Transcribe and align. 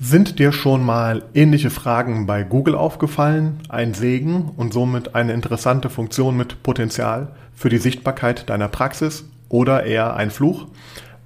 Sind 0.00 0.38
dir 0.38 0.52
schon 0.52 0.84
mal 0.86 1.24
ähnliche 1.34 1.70
Fragen 1.70 2.26
bei 2.26 2.44
Google 2.44 2.76
aufgefallen? 2.76 3.58
Ein 3.68 3.94
Segen 3.94 4.52
und 4.56 4.72
somit 4.72 5.16
eine 5.16 5.32
interessante 5.32 5.90
Funktion 5.90 6.36
mit 6.36 6.62
Potenzial 6.62 7.32
für 7.52 7.68
die 7.68 7.78
Sichtbarkeit 7.78 8.48
deiner 8.48 8.68
Praxis 8.68 9.24
oder 9.48 9.82
eher 9.82 10.14
ein 10.14 10.30
Fluch? 10.30 10.66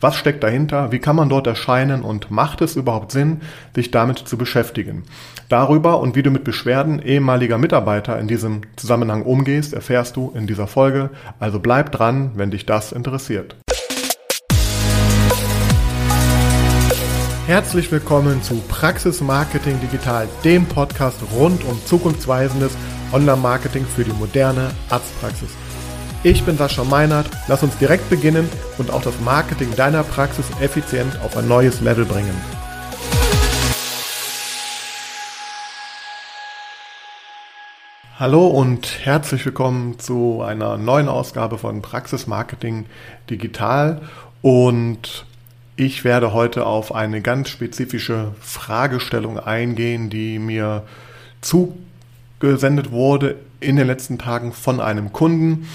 Was 0.00 0.16
steckt 0.16 0.42
dahinter? 0.42 0.90
Wie 0.90 1.00
kann 1.00 1.16
man 1.16 1.28
dort 1.28 1.46
erscheinen 1.46 2.00
und 2.00 2.30
macht 2.30 2.62
es 2.62 2.74
überhaupt 2.74 3.12
Sinn, 3.12 3.42
sich 3.74 3.90
damit 3.90 4.18
zu 4.18 4.38
beschäftigen? 4.38 5.02
Darüber 5.50 6.00
und 6.00 6.16
wie 6.16 6.22
du 6.22 6.30
mit 6.30 6.42
Beschwerden 6.42 6.98
ehemaliger 7.02 7.58
Mitarbeiter 7.58 8.18
in 8.18 8.26
diesem 8.26 8.62
Zusammenhang 8.76 9.22
umgehst, 9.22 9.74
erfährst 9.74 10.16
du 10.16 10.32
in 10.34 10.46
dieser 10.46 10.66
Folge. 10.66 11.10
Also 11.38 11.60
bleib 11.60 11.92
dran, 11.92 12.32
wenn 12.36 12.50
dich 12.50 12.64
das 12.64 12.92
interessiert. 12.92 13.54
Herzlich 17.52 17.92
willkommen 17.92 18.42
zu 18.42 18.54
Praxis 18.66 19.20
Marketing 19.20 19.78
Digital, 19.78 20.26
dem 20.42 20.64
Podcast 20.64 21.18
rund 21.34 21.62
um 21.64 21.78
zukunftsweisendes 21.84 22.74
Online-Marketing 23.12 23.84
für 23.84 24.04
die 24.04 24.12
moderne 24.14 24.70
Arztpraxis. 24.88 25.50
Ich 26.22 26.42
bin 26.44 26.56
Sascha 26.56 26.82
Meinert, 26.82 27.26
lass 27.48 27.62
uns 27.62 27.76
direkt 27.76 28.08
beginnen 28.08 28.48
und 28.78 28.90
auch 28.90 29.02
das 29.02 29.20
Marketing 29.20 29.68
deiner 29.76 30.02
Praxis 30.02 30.46
effizient 30.62 31.20
auf 31.22 31.36
ein 31.36 31.46
neues 31.46 31.82
Level 31.82 32.06
bringen. 32.06 32.34
Hallo 38.18 38.46
und 38.46 39.04
herzlich 39.04 39.44
willkommen 39.44 39.98
zu 39.98 40.40
einer 40.40 40.78
neuen 40.78 41.10
Ausgabe 41.10 41.58
von 41.58 41.82
Praxis 41.82 42.26
Marketing 42.26 42.86
Digital 43.28 44.00
und 44.40 45.26
ich 45.84 46.04
werde 46.04 46.32
heute 46.32 46.64
auf 46.64 46.94
eine 46.94 47.20
ganz 47.20 47.48
spezifische 47.48 48.34
Fragestellung 48.40 49.38
eingehen, 49.38 50.10
die 50.10 50.38
mir 50.38 50.84
zugesendet 51.40 52.92
wurde 52.92 53.36
in 53.60 53.76
den 53.76 53.86
letzten 53.86 54.18
Tagen 54.18 54.52
von 54.52 54.80
einem 54.80 55.12
Kunden. 55.12 55.68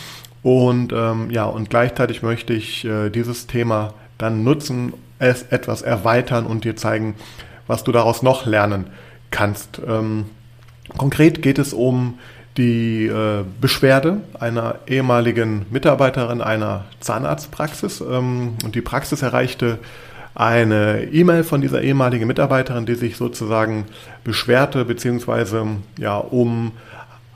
Und 0.43 0.93
ähm, 0.93 1.29
ja, 1.29 1.45
und 1.45 1.69
gleichzeitig 1.69 2.21
möchte 2.21 2.53
ich 2.53 2.85
äh, 2.85 3.09
dieses 3.09 3.47
Thema 3.47 3.93
dann 4.17 4.43
nutzen, 4.43 4.93
es 5.19 5.43
etwas 5.43 5.81
erweitern 5.81 6.45
und 6.45 6.63
dir 6.63 6.75
zeigen, 6.75 7.15
was 7.65 7.83
du 7.83 7.91
daraus 7.91 8.21
noch 8.21 8.45
lernen 8.45 8.87
kannst. 9.29 9.81
Ähm, 9.85 10.25
konkret 10.97 11.41
geht 11.41 11.59
es 11.59 11.73
um 11.73 12.17
die 12.57 13.05
äh, 13.05 13.43
Beschwerde 13.61 14.21
einer 14.39 14.75
ehemaligen 14.87 15.65
Mitarbeiterin 15.69 16.41
einer 16.41 16.85
Zahnarztpraxis. 16.99 18.01
Ähm, 18.01 18.55
und 18.63 18.75
die 18.75 18.81
Praxis 18.81 19.21
erreichte 19.21 19.79
eine 20.33 21.03
E-Mail 21.05 21.43
von 21.43 21.61
dieser 21.61 21.81
ehemaligen 21.81 22.27
Mitarbeiterin, 22.27 22.85
die 22.85 22.95
sich 22.95 23.17
sozusagen 23.17 23.85
beschwerte, 24.23 24.85
beziehungsweise 24.85 25.65
ja, 25.97 26.17
um 26.17 26.73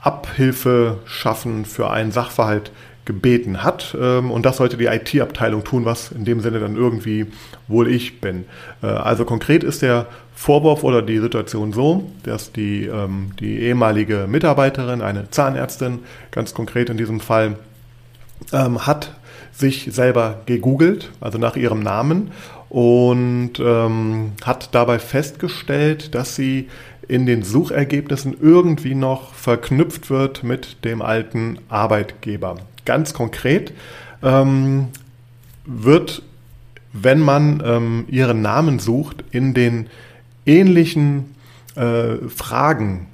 Abhilfe 0.00 0.98
schaffen 1.04 1.64
für 1.64 1.90
einen 1.90 2.12
Sachverhalt 2.12 2.72
gebeten 3.04 3.62
hat. 3.62 3.96
Ähm, 4.00 4.30
und 4.30 4.46
das 4.46 4.58
sollte 4.58 4.76
die 4.76 4.86
IT-Abteilung 4.86 5.64
tun, 5.64 5.84
was 5.84 6.12
in 6.12 6.24
dem 6.24 6.40
Sinne 6.40 6.60
dann 6.60 6.76
irgendwie 6.76 7.26
wohl 7.68 7.90
ich 7.90 8.20
bin. 8.20 8.44
Äh, 8.82 8.86
also 8.86 9.24
konkret 9.24 9.64
ist 9.64 9.82
der 9.82 10.06
Vorwurf 10.34 10.84
oder 10.84 11.02
die 11.02 11.18
Situation 11.18 11.72
so, 11.72 12.10
dass 12.22 12.52
die, 12.52 12.86
ähm, 12.86 13.32
die 13.40 13.60
ehemalige 13.60 14.26
Mitarbeiterin, 14.28 15.02
eine 15.02 15.30
Zahnärztin, 15.30 16.00
ganz 16.30 16.54
konkret 16.54 16.90
in 16.90 16.96
diesem 16.96 17.20
Fall, 17.20 17.56
ähm, 18.52 18.86
hat 18.86 19.14
sich 19.52 19.88
selber 19.92 20.40
gegoogelt, 20.46 21.10
also 21.20 21.38
nach 21.38 21.56
ihrem 21.56 21.80
Namen, 21.80 22.30
und 22.70 23.58
hat 23.58 24.74
dabei 24.74 24.98
festgestellt, 24.98 26.14
dass 26.14 26.36
sie 26.36 26.70
in 27.06 27.26
den 27.26 27.42
Suchergebnissen 27.42 28.34
irgendwie 28.40 28.94
noch 28.94 29.34
verknüpft 29.34 30.08
wird 30.08 30.42
mit 30.42 30.82
dem 30.86 31.02
alten 31.02 31.58
Arbeitgeber. 31.68 32.56
Ganz 32.84 33.14
konkret 33.14 33.72
ähm, 34.22 34.88
wird, 35.64 36.22
wenn 36.92 37.20
man 37.20 37.62
ähm, 37.64 38.04
ihren 38.08 38.42
Namen 38.42 38.78
sucht, 38.78 39.24
in 39.30 39.54
den 39.54 39.88
ähnlichen 40.46 41.34
äh, 41.74 42.16
Fragen, 42.28 43.06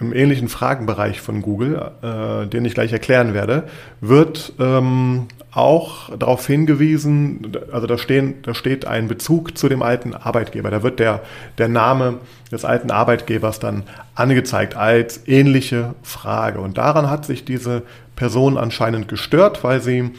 im 0.00 0.14
ähnlichen 0.14 0.48
Fragenbereich 0.48 1.20
von 1.20 1.42
Google, 1.42 1.92
äh, 2.02 2.46
den 2.46 2.64
ich 2.64 2.74
gleich 2.74 2.92
erklären 2.92 3.34
werde, 3.34 3.64
wird 4.00 4.54
ähm, 4.58 5.26
auch 5.54 6.16
darauf 6.16 6.46
hingewiesen, 6.46 7.52
also 7.70 7.86
da, 7.86 7.96
stehen, 7.96 8.42
da 8.42 8.54
steht 8.54 8.86
ein 8.86 9.06
Bezug 9.06 9.56
zu 9.56 9.68
dem 9.68 9.82
alten 9.82 10.14
Arbeitgeber. 10.14 10.70
Da 10.70 10.82
wird 10.82 10.98
der, 10.98 11.22
der 11.58 11.68
Name 11.68 12.18
des 12.50 12.64
alten 12.64 12.90
Arbeitgebers 12.90 13.60
dann 13.60 13.84
angezeigt 14.14 14.76
als 14.76 15.28
ähnliche 15.28 15.94
Frage. 16.02 16.60
Und 16.60 16.76
daran 16.76 17.08
hat 17.08 17.24
sich 17.24 17.44
diese 17.44 17.82
Person 18.16 18.56
anscheinend 18.56 19.08
gestört, 19.08 19.64
weil 19.64 19.80
sie 19.80 20.10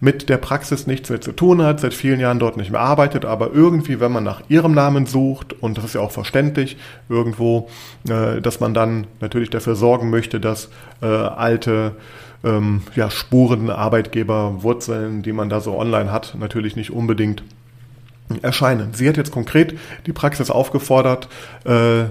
mit 0.00 0.28
der 0.28 0.36
Praxis 0.36 0.86
nichts 0.86 1.08
mehr 1.08 1.20
zu 1.20 1.32
tun 1.32 1.62
hat, 1.62 1.80
seit 1.80 1.94
vielen 1.94 2.20
Jahren 2.20 2.38
dort 2.38 2.56
nicht 2.56 2.70
mehr 2.70 2.80
arbeitet, 2.80 3.24
aber 3.24 3.52
irgendwie, 3.52 4.00
wenn 4.00 4.12
man 4.12 4.24
nach 4.24 4.42
ihrem 4.48 4.72
Namen 4.72 5.06
sucht, 5.06 5.54
und 5.62 5.78
das 5.78 5.84
ist 5.84 5.94
ja 5.94 6.00
auch 6.00 6.10
verständlich 6.10 6.76
irgendwo, 7.08 7.68
äh, 8.08 8.40
dass 8.40 8.60
man 8.60 8.74
dann 8.74 9.06
natürlich 9.20 9.50
dafür 9.50 9.76
sorgen 9.76 10.10
möchte, 10.10 10.40
dass 10.40 10.68
äh, 11.00 11.06
alte 11.06 11.96
ähm, 12.44 12.82
ja, 12.94 13.10
Spuren, 13.10 13.70
Arbeitgeber, 13.70 14.62
Wurzeln, 14.62 15.22
die 15.22 15.32
man 15.32 15.48
da 15.48 15.60
so 15.60 15.78
online 15.78 16.12
hat, 16.12 16.36
natürlich 16.38 16.76
nicht 16.76 16.90
unbedingt 16.90 17.42
erscheinen. 18.42 18.92
Sie 18.92 19.08
hat 19.08 19.16
jetzt 19.16 19.30
konkret 19.30 19.78
die 20.06 20.12
Praxis 20.12 20.50
aufgefordert, 20.50 21.28
äh, 21.64 22.04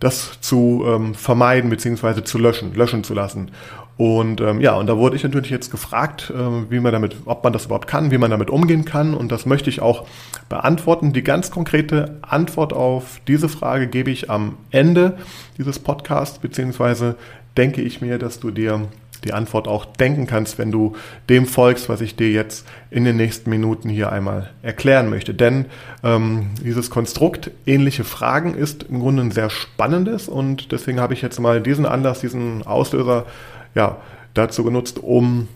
das 0.00 0.40
zu 0.40 0.84
ähm, 0.86 1.14
vermeiden 1.14 1.70
bzw. 1.70 2.24
zu 2.24 2.38
löschen, 2.38 2.74
löschen 2.74 3.04
zu 3.04 3.14
lassen. 3.14 3.52
Und 3.96 4.40
ähm, 4.40 4.60
ja, 4.60 4.74
und 4.74 4.86
da 4.86 4.96
wurde 4.96 5.16
ich 5.16 5.22
natürlich 5.22 5.50
jetzt 5.50 5.70
gefragt, 5.70 6.32
äh, 6.34 6.70
wie 6.70 6.80
man 6.80 6.92
damit, 6.92 7.16
ob 7.26 7.44
man 7.44 7.52
das 7.52 7.66
überhaupt 7.66 7.86
kann, 7.86 8.10
wie 8.10 8.18
man 8.18 8.30
damit 8.30 8.50
umgehen 8.50 8.84
kann. 8.84 9.14
Und 9.14 9.30
das 9.30 9.46
möchte 9.46 9.70
ich 9.70 9.82
auch 9.82 10.06
beantworten. 10.48 11.12
Die 11.12 11.22
ganz 11.22 11.50
konkrete 11.50 12.18
Antwort 12.22 12.72
auf 12.72 13.20
diese 13.28 13.48
Frage 13.48 13.86
gebe 13.86 14.10
ich 14.10 14.30
am 14.30 14.56
Ende 14.70 15.18
dieses 15.58 15.78
Podcasts, 15.78 16.38
beziehungsweise 16.38 17.16
denke 17.56 17.82
ich 17.82 18.00
mir, 18.00 18.18
dass 18.18 18.40
du 18.40 18.50
dir 18.50 18.88
die 19.24 19.32
Antwort 19.32 19.68
auch 19.68 19.84
denken 19.84 20.26
kannst, 20.26 20.58
wenn 20.58 20.72
du 20.72 20.94
dem 21.28 21.46
folgst, 21.46 21.88
was 21.88 22.00
ich 22.00 22.16
dir 22.16 22.30
jetzt 22.30 22.66
in 22.90 23.04
den 23.04 23.16
nächsten 23.16 23.50
Minuten 23.50 23.88
hier 23.88 24.10
einmal 24.10 24.50
erklären 24.62 25.08
möchte. 25.08 25.34
Denn 25.34 25.66
ähm, 26.02 26.50
dieses 26.64 26.90
Konstrukt 26.90 27.50
ähnliche 27.66 28.04
Fragen 28.04 28.54
ist 28.54 28.84
im 28.84 29.00
Grunde 29.00 29.22
ein 29.22 29.30
sehr 29.30 29.50
spannendes 29.50 30.28
und 30.28 30.72
deswegen 30.72 31.00
habe 31.00 31.14
ich 31.14 31.22
jetzt 31.22 31.38
mal 31.40 31.60
diesen 31.60 31.86
Anlass, 31.86 32.20
diesen 32.20 32.66
Auslöser 32.66 33.26
ja, 33.74 33.98
dazu 34.34 34.64
genutzt, 34.64 34.98
um 35.02 35.48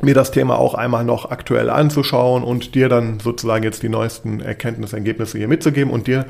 mir 0.00 0.14
das 0.14 0.32
Thema 0.32 0.58
auch 0.58 0.74
einmal 0.74 1.04
noch 1.04 1.30
aktuell 1.30 1.70
anzuschauen 1.70 2.42
und 2.42 2.74
dir 2.74 2.88
dann 2.88 3.20
sozusagen 3.20 3.62
jetzt 3.62 3.82
die 3.82 3.88
neuesten 3.88 4.40
Erkenntnisergebnisse 4.40 5.38
hier 5.38 5.48
mitzugeben 5.48 5.92
und 5.92 6.06
dir 6.08 6.26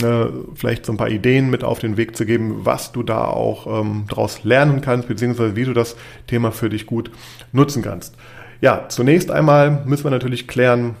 äh, 0.00 0.26
vielleicht 0.54 0.86
so 0.86 0.92
ein 0.92 0.96
paar 0.96 1.08
Ideen 1.08 1.50
mit 1.50 1.64
auf 1.64 1.80
den 1.80 1.96
Weg 1.96 2.16
zu 2.16 2.24
geben, 2.24 2.60
was 2.64 2.92
du 2.92 3.02
da 3.02 3.24
auch 3.24 3.80
ähm, 3.80 4.04
daraus 4.08 4.44
lernen 4.44 4.80
kannst, 4.80 5.08
beziehungsweise 5.08 5.56
wie 5.56 5.64
du 5.64 5.72
das 5.72 5.96
Thema 6.28 6.52
für 6.52 6.70
dich 6.70 6.86
gut 6.86 7.10
nutzen 7.52 7.82
kannst. 7.82 8.14
Ja, 8.60 8.86
zunächst 8.88 9.30
einmal 9.30 9.82
müssen 9.86 10.04
wir 10.04 10.10
natürlich 10.10 10.46
klären, 10.46 10.94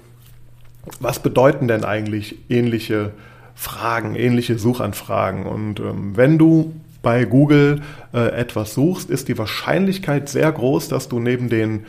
was 0.98 1.20
bedeuten 1.20 1.68
denn 1.68 1.84
eigentlich 1.84 2.36
ähnliche 2.48 3.12
Fragen, 3.54 4.16
ähnliche 4.16 4.58
Suchanfragen? 4.58 5.46
Und 5.46 5.78
ähm, 5.78 6.16
wenn 6.16 6.38
du 6.38 6.74
bei 7.02 7.24
Google 7.24 7.80
äh, 8.12 8.28
etwas 8.32 8.74
suchst, 8.74 9.10
ist 9.10 9.28
die 9.28 9.38
Wahrscheinlichkeit 9.38 10.28
sehr 10.28 10.50
groß, 10.50 10.88
dass 10.88 11.08
du 11.08 11.18
neben 11.18 11.48
den 11.48 11.86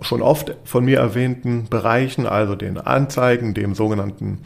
schon 0.00 0.22
oft 0.22 0.54
von 0.64 0.84
mir 0.84 0.98
erwähnten 0.98 1.66
Bereichen, 1.68 2.26
also 2.26 2.54
den 2.54 2.78
Anzeigen, 2.78 3.54
dem 3.54 3.74
sogenannten 3.74 4.38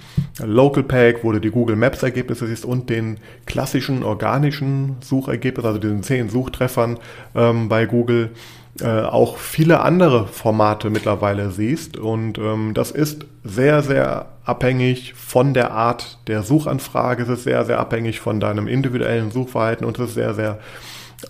Local 0.43 0.83
Pack, 0.83 1.25
wo 1.25 1.33
du 1.33 1.41
die 1.41 1.51
Google 1.51 1.77
Maps 1.77 2.03
Ergebnisse 2.03 2.47
siehst 2.47 2.65
und 2.65 2.89
den 2.89 3.19
klassischen 3.47 4.03
organischen 4.03 4.97
Suchergebnissen, 5.01 5.69
also 5.69 5.79
diesen 5.79 6.03
zehn 6.03 6.31
Suchtreffern 6.31 6.99
ähm, 7.35 7.69
bei 7.69 7.87
Google, 7.87 8.31
äh, 8.81 9.03
auch 9.03 9.37
viele 9.37 9.83
andere 9.83 10.27
Formate 10.27 10.89
mittlerweile 10.89 11.51
siehst. 11.51 11.99
Und 11.99 12.39
ähm, 12.39 12.73
das 12.75 12.91
ist 12.91 13.27
sehr, 13.45 13.83
sehr 13.83 14.27
abhängig 14.45 15.15
von 15.15 15.55
der 15.55 15.73
Art 15.73 16.19
der 16.27 16.43
Suchanfrage. 16.43 17.25
Es 17.25 17.29
ist 17.29 17.45
sehr, 17.45 17.65
sehr 17.65 17.79
abhängig 17.79 18.21
von 18.21 18.41
deinem 18.41 18.67
individuellen 18.69 19.31
Suchverhalten 19.31 19.87
und 19.87 19.99
es 19.99 20.09
ist 20.09 20.15
sehr, 20.15 20.35
sehr 20.35 20.59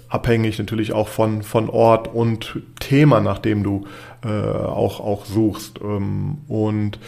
abhängig 0.08 0.58
natürlich 0.58 0.92
auch 0.92 1.08
von, 1.08 1.42
von 1.42 1.68
Ort 1.68 2.14
und 2.14 2.60
Thema, 2.80 3.20
nach 3.20 3.38
dem 3.38 3.62
du 3.62 3.86
äh, 4.24 4.28
auch, 4.28 5.00
auch 5.00 5.24
suchst. 5.24 5.80
Ähm, 5.82 6.38
und 6.48 6.98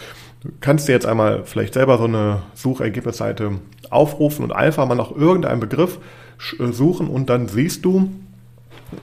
kannst 0.61 0.89
dir 0.89 0.93
jetzt 0.93 1.07
einmal 1.07 1.45
vielleicht 1.45 1.75
selber 1.75 1.97
so 1.99 2.05
eine 2.05 2.43
Suchergebnisseite 2.55 3.53
aufrufen 3.91 4.45
und 4.45 4.53
einfach 4.53 4.87
mal 4.87 4.95
nach 4.95 5.13
irgendeinem 5.13 5.61
Begriff 5.61 5.99
äh, 6.59 6.73
suchen 6.73 7.09
und 7.09 7.31
dann 7.31 7.49
siehst 7.49 7.85
du 7.85 8.11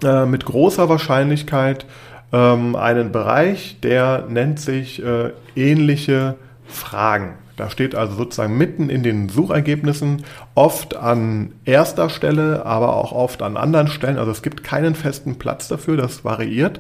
äh, 0.03 0.25
mit 0.25 0.45
großer 0.45 0.89
Wahrscheinlichkeit 0.89 1.85
ähm, 2.33 2.75
einen 2.75 3.11
Bereich, 3.11 3.79
der 3.81 4.25
nennt 4.29 4.59
sich 4.59 5.03
äh, 5.03 5.31
ähnliche 5.55 6.35
Fragen. 6.67 7.35
Da 7.57 7.69
steht 7.69 7.93
also 7.93 8.15
sozusagen 8.15 8.57
mitten 8.57 8.89
in 8.89 9.03
den 9.03 9.29
Suchergebnissen 9.29 10.23
oft 10.55 10.95
an 10.95 11.53
erster 11.65 12.09
Stelle, 12.09 12.65
aber 12.65 12.95
auch 12.95 13.11
oft 13.11 13.41
an 13.41 13.57
anderen 13.57 13.87
Stellen. 13.87 14.17
Also 14.17 14.31
es 14.31 14.41
gibt 14.41 14.63
keinen 14.63 14.95
festen 14.95 15.37
Platz 15.37 15.67
dafür, 15.67 15.97
das 15.97 16.25
variiert, 16.25 16.79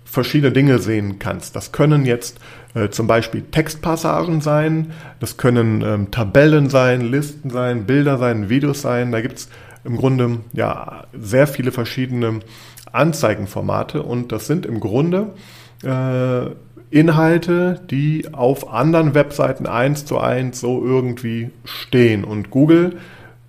verschiedene 0.05 0.53
Dinge 0.53 0.79
sehen 0.79 1.19
kannst. 1.19 1.55
Das 1.55 1.71
können 1.71 2.05
jetzt 2.05 2.39
äh, 2.75 2.89
zum 2.89 3.07
Beispiel 3.07 3.41
Textpassagen 3.41 4.41
sein, 4.41 4.91
das 5.19 5.37
können 5.37 5.81
ähm, 5.81 6.11
Tabellen 6.11 6.69
sein, 6.69 7.01
Listen 7.01 7.49
sein, 7.49 7.85
Bilder 7.85 8.17
sein, 8.17 8.49
Videos 8.49 8.81
sein. 8.81 9.11
Da 9.11 9.21
gibt 9.21 9.37
es 9.37 9.49
im 9.85 9.97
Grunde 9.97 10.39
ja 10.53 11.05
sehr 11.17 11.47
viele 11.47 11.71
verschiedene 11.71 12.41
Anzeigenformate 12.91 14.03
und 14.03 14.31
das 14.31 14.47
sind 14.47 14.65
im 14.65 14.79
Grunde 14.79 15.33
äh, 15.83 16.51
Inhalte, 16.89 17.81
die 17.89 18.33
auf 18.33 18.71
anderen 18.71 19.13
Webseiten 19.15 19.67
eins 19.67 20.05
zu 20.05 20.19
eins 20.19 20.59
so 20.59 20.83
irgendwie 20.83 21.49
stehen. 21.63 22.23
Und 22.23 22.51
Google 22.51 22.97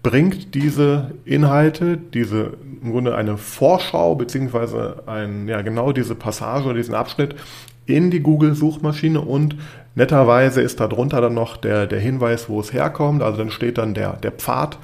bringt 0.02 0.54
diese 0.54 1.12
Inhalte, 1.24 1.96
diese 1.96 2.52
im 2.82 2.92
Grunde 2.92 3.16
eine 3.16 3.36
Vorschau 3.36 4.14
beziehungsweise 4.14 5.02
ein, 5.06 5.48
ja, 5.48 5.62
genau 5.62 5.90
diese 5.92 6.14
Passage 6.14 6.66
oder 6.66 6.74
diesen 6.74 6.94
Abschnitt 6.94 7.34
in 7.86 8.10
die 8.10 8.20
Google-Suchmaschine 8.20 9.20
und 9.20 9.56
netterweise 9.94 10.60
ist 10.60 10.80
darunter 10.80 11.20
dann 11.20 11.34
noch 11.34 11.56
der, 11.56 11.86
der 11.86 12.00
Hinweis, 12.00 12.48
wo 12.48 12.60
es 12.60 12.72
herkommt. 12.72 13.22
Also 13.22 13.38
dann 13.38 13.50
steht 13.50 13.78
dann 13.78 13.94
der, 13.94 14.14
der 14.14 14.32
Pfad, 14.32 14.78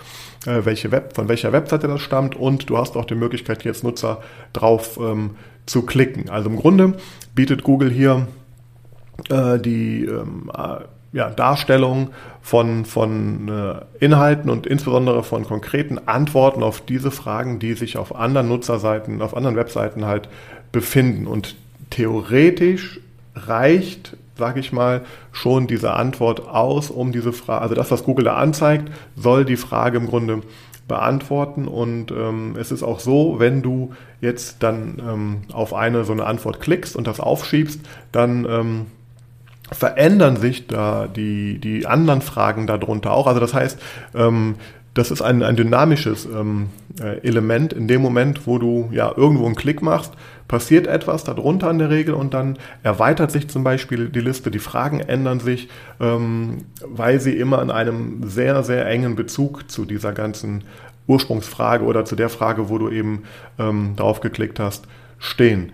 äh, 0.46 0.64
welche 0.64 0.90
Web, 0.90 1.14
von 1.14 1.28
welcher 1.28 1.52
Webseite 1.52 1.88
das 1.88 2.00
stammt 2.00 2.36
und 2.36 2.70
du 2.70 2.78
hast 2.78 2.96
auch 2.96 3.04
die 3.04 3.14
Möglichkeit, 3.14 3.64
jetzt 3.64 3.84
Nutzer 3.84 4.22
drauf 4.52 4.98
ähm, 5.00 5.32
zu 5.66 5.82
klicken. 5.82 6.30
Also 6.30 6.48
im 6.48 6.56
Grunde 6.56 6.94
bietet 7.34 7.62
Google 7.62 7.90
hier 7.90 8.26
äh, 9.30 9.58
die 9.58 10.04
ähm, 10.04 10.50
äh, 10.56 10.84
ja, 11.12 11.28
Darstellung 11.28 12.10
von, 12.40 12.84
von 12.84 13.48
äh, 13.48 14.04
Inhalten 14.04 14.50
und 14.50 14.66
insbesondere 14.66 15.22
von 15.22 15.44
konkreten 15.44 16.00
Antworten 16.06 16.62
auf 16.62 16.80
diese 16.80 17.10
Fragen, 17.10 17.58
die 17.58 17.74
sich 17.74 17.98
auf 17.98 18.16
anderen 18.16 18.48
Nutzerseiten, 18.48 19.20
auf 19.20 19.36
anderen 19.36 19.56
Webseiten 19.56 20.06
halt 20.06 20.28
befinden. 20.72 21.26
Und 21.26 21.54
theoretisch 21.92 23.00
reicht, 23.34 24.16
sage 24.36 24.60
ich 24.60 24.72
mal, 24.72 25.02
schon 25.30 25.66
diese 25.66 25.92
Antwort 25.92 26.48
aus, 26.48 26.90
um 26.90 27.12
diese 27.12 27.32
Frage, 27.32 27.62
also 27.62 27.74
das, 27.74 27.90
was 27.90 28.04
Google 28.04 28.24
da 28.24 28.36
anzeigt, 28.36 28.90
soll 29.14 29.44
die 29.44 29.56
Frage 29.56 29.98
im 29.98 30.06
Grunde 30.06 30.40
beantworten. 30.88 31.68
Und 31.68 32.10
ähm, 32.10 32.56
es 32.58 32.72
ist 32.72 32.82
auch 32.82 32.98
so, 32.98 33.36
wenn 33.38 33.62
du 33.62 33.92
jetzt 34.20 34.62
dann 34.62 35.00
ähm, 35.06 35.42
auf 35.52 35.74
eine 35.74 36.04
so 36.04 36.12
eine 36.12 36.24
Antwort 36.24 36.60
klickst 36.60 36.96
und 36.96 37.06
das 37.06 37.20
aufschiebst, 37.20 37.80
dann 38.10 38.46
ähm, 38.48 38.86
verändern 39.70 40.36
sich 40.36 40.66
da 40.66 41.06
die, 41.06 41.58
die 41.58 41.86
anderen 41.86 42.22
Fragen 42.22 42.66
darunter 42.66 43.12
auch. 43.12 43.26
Also 43.26 43.40
das 43.40 43.54
heißt, 43.54 43.78
ähm, 44.14 44.56
das 44.94 45.10
ist 45.10 45.22
ein, 45.22 45.42
ein 45.42 45.56
dynamisches 45.56 46.26
ähm, 46.26 46.68
äh, 47.00 47.18
Element. 47.26 47.72
In 47.72 47.88
dem 47.88 48.02
Moment, 48.02 48.46
wo 48.46 48.58
du 48.58 48.90
ja 48.92 49.12
irgendwo 49.16 49.46
einen 49.46 49.54
Klick 49.54 49.80
machst, 49.80 50.12
passiert 50.48 50.86
etwas 50.86 51.24
darunter 51.24 51.70
in 51.70 51.78
der 51.78 51.88
Regel 51.88 52.14
und 52.14 52.34
dann 52.34 52.58
erweitert 52.82 53.30
sich 53.30 53.48
zum 53.48 53.64
Beispiel 53.64 54.10
die 54.10 54.20
Liste. 54.20 54.50
Die 54.50 54.58
Fragen 54.58 55.00
ändern 55.00 55.40
sich, 55.40 55.68
ähm, 55.98 56.66
weil 56.84 57.20
sie 57.20 57.36
immer 57.38 57.62
in 57.62 57.70
einem 57.70 58.28
sehr, 58.28 58.62
sehr 58.62 58.86
engen 58.86 59.16
Bezug 59.16 59.70
zu 59.70 59.86
dieser 59.86 60.12
ganzen 60.12 60.64
Ursprungsfrage 61.06 61.84
oder 61.84 62.04
zu 62.04 62.14
der 62.14 62.28
Frage, 62.28 62.68
wo 62.68 62.76
du 62.76 62.90
eben 62.90 63.22
ähm, 63.58 63.94
drauf 63.96 64.20
geklickt 64.20 64.60
hast, 64.60 64.86
stehen. 65.18 65.72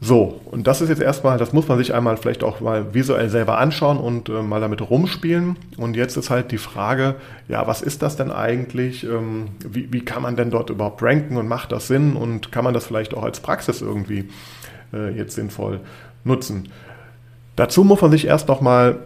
So, 0.00 0.40
und 0.44 0.68
das 0.68 0.80
ist 0.80 0.90
jetzt 0.90 1.02
erstmal, 1.02 1.38
das 1.38 1.52
muss 1.52 1.66
man 1.66 1.76
sich 1.76 1.92
einmal 1.92 2.16
vielleicht 2.16 2.44
auch 2.44 2.60
mal 2.60 2.94
visuell 2.94 3.28
selber 3.30 3.58
anschauen 3.58 3.98
und 3.98 4.28
äh, 4.28 4.42
mal 4.42 4.60
damit 4.60 4.88
rumspielen. 4.88 5.56
Und 5.76 5.96
jetzt 5.96 6.16
ist 6.16 6.30
halt 6.30 6.52
die 6.52 6.58
Frage, 6.58 7.16
ja, 7.48 7.66
was 7.66 7.82
ist 7.82 8.02
das 8.02 8.14
denn 8.14 8.30
eigentlich? 8.30 9.02
Ähm, 9.02 9.48
wie, 9.68 9.92
wie 9.92 10.04
kann 10.04 10.22
man 10.22 10.36
denn 10.36 10.50
dort 10.50 10.70
überhaupt 10.70 11.02
ranken 11.02 11.36
und 11.36 11.48
macht 11.48 11.72
das 11.72 11.88
Sinn? 11.88 12.14
Und 12.14 12.52
kann 12.52 12.62
man 12.62 12.74
das 12.74 12.86
vielleicht 12.86 13.12
auch 13.12 13.24
als 13.24 13.40
Praxis 13.40 13.80
irgendwie 13.80 14.28
äh, 14.92 15.16
jetzt 15.16 15.34
sinnvoll 15.34 15.80
nutzen? 16.22 16.68
Dazu 17.56 17.82
muss 17.82 18.00
man 18.00 18.12
sich 18.12 18.28
erst 18.28 18.46
nochmal 18.46 19.00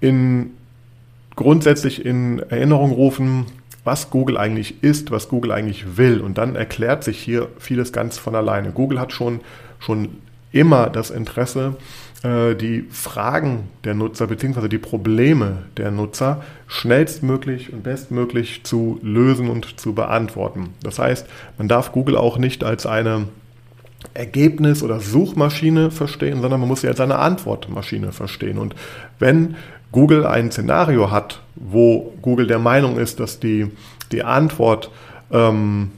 in, 0.00 0.50
grundsätzlich 1.36 2.04
in 2.04 2.40
Erinnerung 2.40 2.90
rufen, 2.90 3.46
was 3.84 4.10
Google 4.10 4.38
eigentlich 4.38 4.82
ist, 4.82 5.12
was 5.12 5.28
Google 5.28 5.52
eigentlich 5.52 5.96
will. 5.96 6.20
Und 6.20 6.36
dann 6.36 6.56
erklärt 6.56 7.04
sich 7.04 7.20
hier 7.20 7.46
vieles 7.58 7.92
ganz 7.92 8.18
von 8.18 8.34
alleine. 8.34 8.72
Google 8.72 8.98
hat 8.98 9.12
schon 9.12 9.38
schon 9.78 10.08
immer 10.52 10.88
das 10.88 11.10
Interesse, 11.10 11.76
äh, 12.22 12.54
die 12.54 12.86
Fragen 12.90 13.68
der 13.84 13.94
Nutzer 13.94 14.26
bzw. 14.26 14.68
die 14.68 14.78
Probleme 14.78 15.64
der 15.76 15.90
Nutzer 15.90 16.42
schnellstmöglich 16.66 17.72
und 17.72 17.82
bestmöglich 17.82 18.64
zu 18.64 18.98
lösen 19.02 19.48
und 19.48 19.78
zu 19.78 19.94
beantworten. 19.94 20.70
Das 20.82 20.98
heißt, 20.98 21.26
man 21.58 21.68
darf 21.68 21.92
Google 21.92 22.16
auch 22.16 22.38
nicht 22.38 22.64
als 22.64 22.86
eine 22.86 23.28
Ergebnis- 24.14 24.82
oder 24.82 25.00
Suchmaschine 25.00 25.90
verstehen, 25.90 26.40
sondern 26.40 26.60
man 26.60 26.68
muss 26.68 26.80
sie 26.80 26.88
als 26.88 27.00
eine 27.00 27.18
Antwortmaschine 27.18 28.12
verstehen. 28.12 28.58
Und 28.58 28.74
wenn 29.18 29.56
Google 29.92 30.26
ein 30.26 30.50
Szenario 30.50 31.10
hat, 31.10 31.40
wo 31.54 32.14
Google 32.22 32.46
der 32.46 32.58
Meinung 32.58 32.98
ist, 32.98 33.20
dass 33.20 33.40
die, 33.40 33.70
die 34.12 34.22
Antwort 34.22 34.90
ähm, 35.30 35.90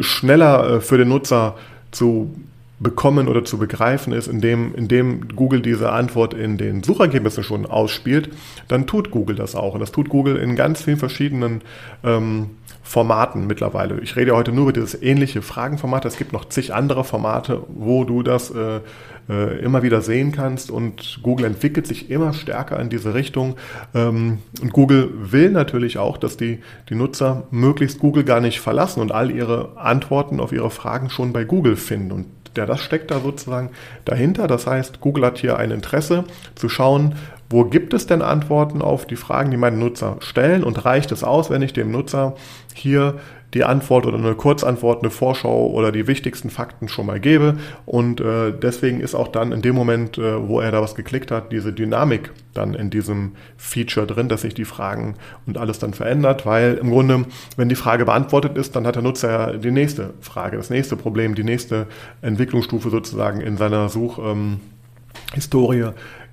schneller 0.00 0.76
äh, 0.76 0.80
für 0.80 0.98
den 0.98 1.08
Nutzer 1.08 1.56
zu 1.90 2.34
bekommen 2.80 3.28
oder 3.28 3.44
zu 3.44 3.58
begreifen 3.58 4.12
ist, 4.12 4.26
indem, 4.26 4.74
indem 4.74 5.28
Google 5.28 5.62
diese 5.62 5.92
Antwort 5.92 6.34
in 6.34 6.58
den 6.58 6.82
Suchergebnissen 6.82 7.44
schon 7.44 7.66
ausspielt, 7.66 8.30
dann 8.68 8.86
tut 8.86 9.10
Google 9.10 9.36
das 9.36 9.54
auch. 9.54 9.74
Und 9.74 9.80
das 9.80 9.92
tut 9.92 10.08
Google 10.08 10.36
in 10.36 10.56
ganz 10.56 10.82
vielen 10.82 10.96
verschiedenen 10.96 11.62
ähm, 12.02 12.50
Formaten 12.82 13.46
mittlerweile. 13.46 14.00
Ich 14.00 14.16
rede 14.16 14.34
heute 14.34 14.52
nur 14.52 14.64
über 14.64 14.72
dieses 14.72 15.00
ähnliche 15.00 15.40
Fragenformat. 15.40 16.04
Es 16.04 16.16
gibt 16.16 16.32
noch 16.32 16.46
zig 16.46 16.74
andere 16.74 17.04
Formate, 17.04 17.62
wo 17.68 18.04
du 18.04 18.22
das 18.22 18.50
äh, 18.50 18.80
äh, 19.28 19.58
immer 19.60 19.82
wieder 19.82 20.02
sehen 20.02 20.32
kannst. 20.32 20.70
Und 20.70 21.20
Google 21.22 21.46
entwickelt 21.46 21.86
sich 21.86 22.10
immer 22.10 22.32
stärker 22.32 22.78
in 22.80 22.90
diese 22.90 23.14
Richtung. 23.14 23.56
Ähm, 23.94 24.38
und 24.60 24.72
Google 24.72 25.10
will 25.14 25.50
natürlich 25.50 25.96
auch, 25.98 26.18
dass 26.18 26.36
die, 26.36 26.58
die 26.88 26.94
Nutzer 26.94 27.46
möglichst 27.50 28.00
Google 28.00 28.24
gar 28.24 28.40
nicht 28.40 28.60
verlassen 28.60 29.00
und 29.00 29.12
all 29.12 29.30
ihre 29.30 29.76
Antworten 29.78 30.40
auf 30.40 30.52
ihre 30.52 30.70
Fragen 30.70 31.08
schon 31.08 31.32
bei 31.32 31.44
Google 31.44 31.76
finden. 31.76 32.12
Und 32.12 32.26
ja, 32.56 32.66
das 32.66 32.80
steckt 32.80 33.10
da 33.10 33.20
sozusagen 33.20 33.70
dahinter. 34.04 34.46
Das 34.46 34.66
heißt, 34.66 35.00
Google 35.00 35.26
hat 35.26 35.38
hier 35.38 35.58
ein 35.58 35.70
Interesse 35.70 36.24
zu 36.54 36.68
schauen, 36.68 37.16
wo 37.50 37.64
gibt 37.64 37.94
es 37.94 38.06
denn 38.06 38.22
Antworten 38.22 38.82
auf 38.82 39.06
die 39.06 39.16
Fragen, 39.16 39.50
die 39.50 39.56
meine 39.56 39.76
Nutzer 39.76 40.16
stellen 40.20 40.64
und 40.64 40.84
reicht 40.84 41.12
es 41.12 41.22
aus, 41.22 41.50
wenn 41.50 41.62
ich 41.62 41.72
dem 41.72 41.90
Nutzer 41.90 42.34
hier 42.74 43.20
die 43.54 43.64
Antwort 43.64 44.06
oder 44.06 44.18
eine 44.18 44.34
Kurzantwort, 44.34 45.02
eine 45.02 45.10
Vorschau 45.10 45.68
oder 45.68 45.92
die 45.92 46.06
wichtigsten 46.06 46.50
Fakten 46.50 46.88
schon 46.88 47.06
mal 47.06 47.20
gebe. 47.20 47.56
Und 47.86 48.20
äh, 48.20 48.52
deswegen 48.52 49.00
ist 49.00 49.14
auch 49.14 49.28
dann 49.28 49.52
in 49.52 49.62
dem 49.62 49.74
Moment, 49.74 50.18
äh, 50.18 50.48
wo 50.48 50.60
er 50.60 50.72
da 50.72 50.82
was 50.82 50.94
geklickt 50.94 51.30
hat, 51.30 51.52
diese 51.52 51.72
Dynamik 51.72 52.32
dann 52.52 52.74
in 52.74 52.90
diesem 52.90 53.32
Feature 53.56 54.06
drin, 54.06 54.28
dass 54.28 54.42
sich 54.42 54.54
die 54.54 54.64
Fragen 54.64 55.14
und 55.46 55.58
alles 55.58 55.78
dann 55.78 55.94
verändert, 55.94 56.46
weil 56.46 56.74
im 56.74 56.90
Grunde, 56.90 57.24
wenn 57.56 57.68
die 57.68 57.74
Frage 57.74 58.04
beantwortet 58.04 58.56
ist, 58.58 58.76
dann 58.76 58.86
hat 58.86 58.96
der 58.96 59.02
Nutzer 59.02 59.58
die 59.58 59.70
nächste 59.70 60.14
Frage, 60.20 60.56
das 60.56 60.70
nächste 60.70 60.96
Problem, 60.96 61.34
die 61.34 61.44
nächste 61.44 61.86
Entwicklungsstufe 62.22 62.90
sozusagen 62.90 63.40
in 63.40 63.56
seiner 63.56 63.88
Such. 63.88 64.18
Ähm, 64.18 64.60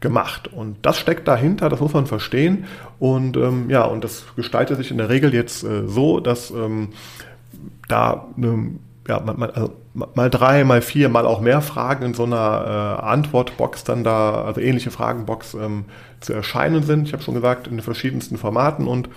gemacht. 0.02 0.52
Und 0.52 0.78
das 0.82 1.00
steckt 1.00 1.28
dahinter, 1.28 1.70
das 1.70 1.80
muss 1.80 1.94
man 1.94 2.08
verstehen. 2.08 2.66
Und 3.00 3.38
ähm, 3.38 3.70
ja, 3.70 3.84
und 3.84 4.04
das 4.04 4.26
gestaltet 4.36 4.78
sich 4.78 4.92
in 4.92 4.98
der 4.98 5.10
Regel 5.10 5.34
jetzt 5.34 5.64
äh, 5.64 5.88
so, 5.88 6.20
dass 6.20 6.52
ähm, 6.52 6.90
da 7.88 8.28
eine 8.36 8.72
ja, 9.08 9.20
mal, 9.20 9.52
also 9.52 9.74
mal 9.94 10.30
drei, 10.30 10.64
mal 10.64 10.82
vier, 10.82 11.10
mal 11.10 11.26
auch 11.26 11.42
mehr 11.42 11.62
Fragen 11.62 12.06
in 12.06 12.14
so 12.14 12.24
einer 12.24 13.00
äh, 13.00 13.04
Antwortbox 13.04 13.84
dann 13.84 14.04
da, 14.04 14.44
also 14.44 14.62
ähnliche 14.62 14.92
Fragenbox 14.92 15.56
ähm, 15.56 15.86
zu 16.20 16.34
erscheinen 16.34 16.84
sind. 16.84 17.08
Ich 17.08 17.14
habe 17.14 17.24
schon 17.24 17.34
gesagt, 17.34 17.68
in 17.68 17.74
den 17.74 17.82
verschiedensten 17.82 18.38
Formaten 18.38 18.88
und 18.88 19.10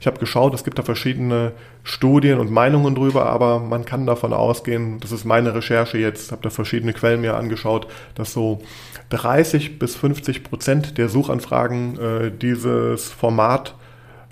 ich 0.00 0.06
habe 0.06 0.18
geschaut, 0.18 0.54
es 0.54 0.64
gibt 0.64 0.78
da 0.78 0.82
verschiedene 0.82 1.52
Studien 1.84 2.40
und 2.40 2.50
Meinungen 2.50 2.94
drüber, 2.94 3.26
aber 3.26 3.58
man 3.60 3.84
kann 3.84 4.06
davon 4.06 4.32
ausgehen, 4.32 4.98
das 4.98 5.12
ist 5.12 5.26
meine 5.26 5.54
Recherche 5.54 5.98
jetzt, 5.98 6.32
habe 6.32 6.42
da 6.42 6.48
verschiedene 6.48 6.94
Quellen 6.94 7.20
mir 7.20 7.36
angeschaut, 7.36 7.86
dass 8.14 8.32
so 8.32 8.62
30 9.10 9.78
bis 9.78 9.96
50 9.96 10.42
Prozent 10.42 10.96
der 10.96 11.10
Suchanfragen 11.10 11.98
äh, 11.98 12.30
dieses 12.30 13.10
Format 13.10 13.74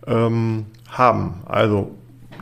ähm, 0.07 0.65
haben. 0.89 1.43
Also 1.45 1.95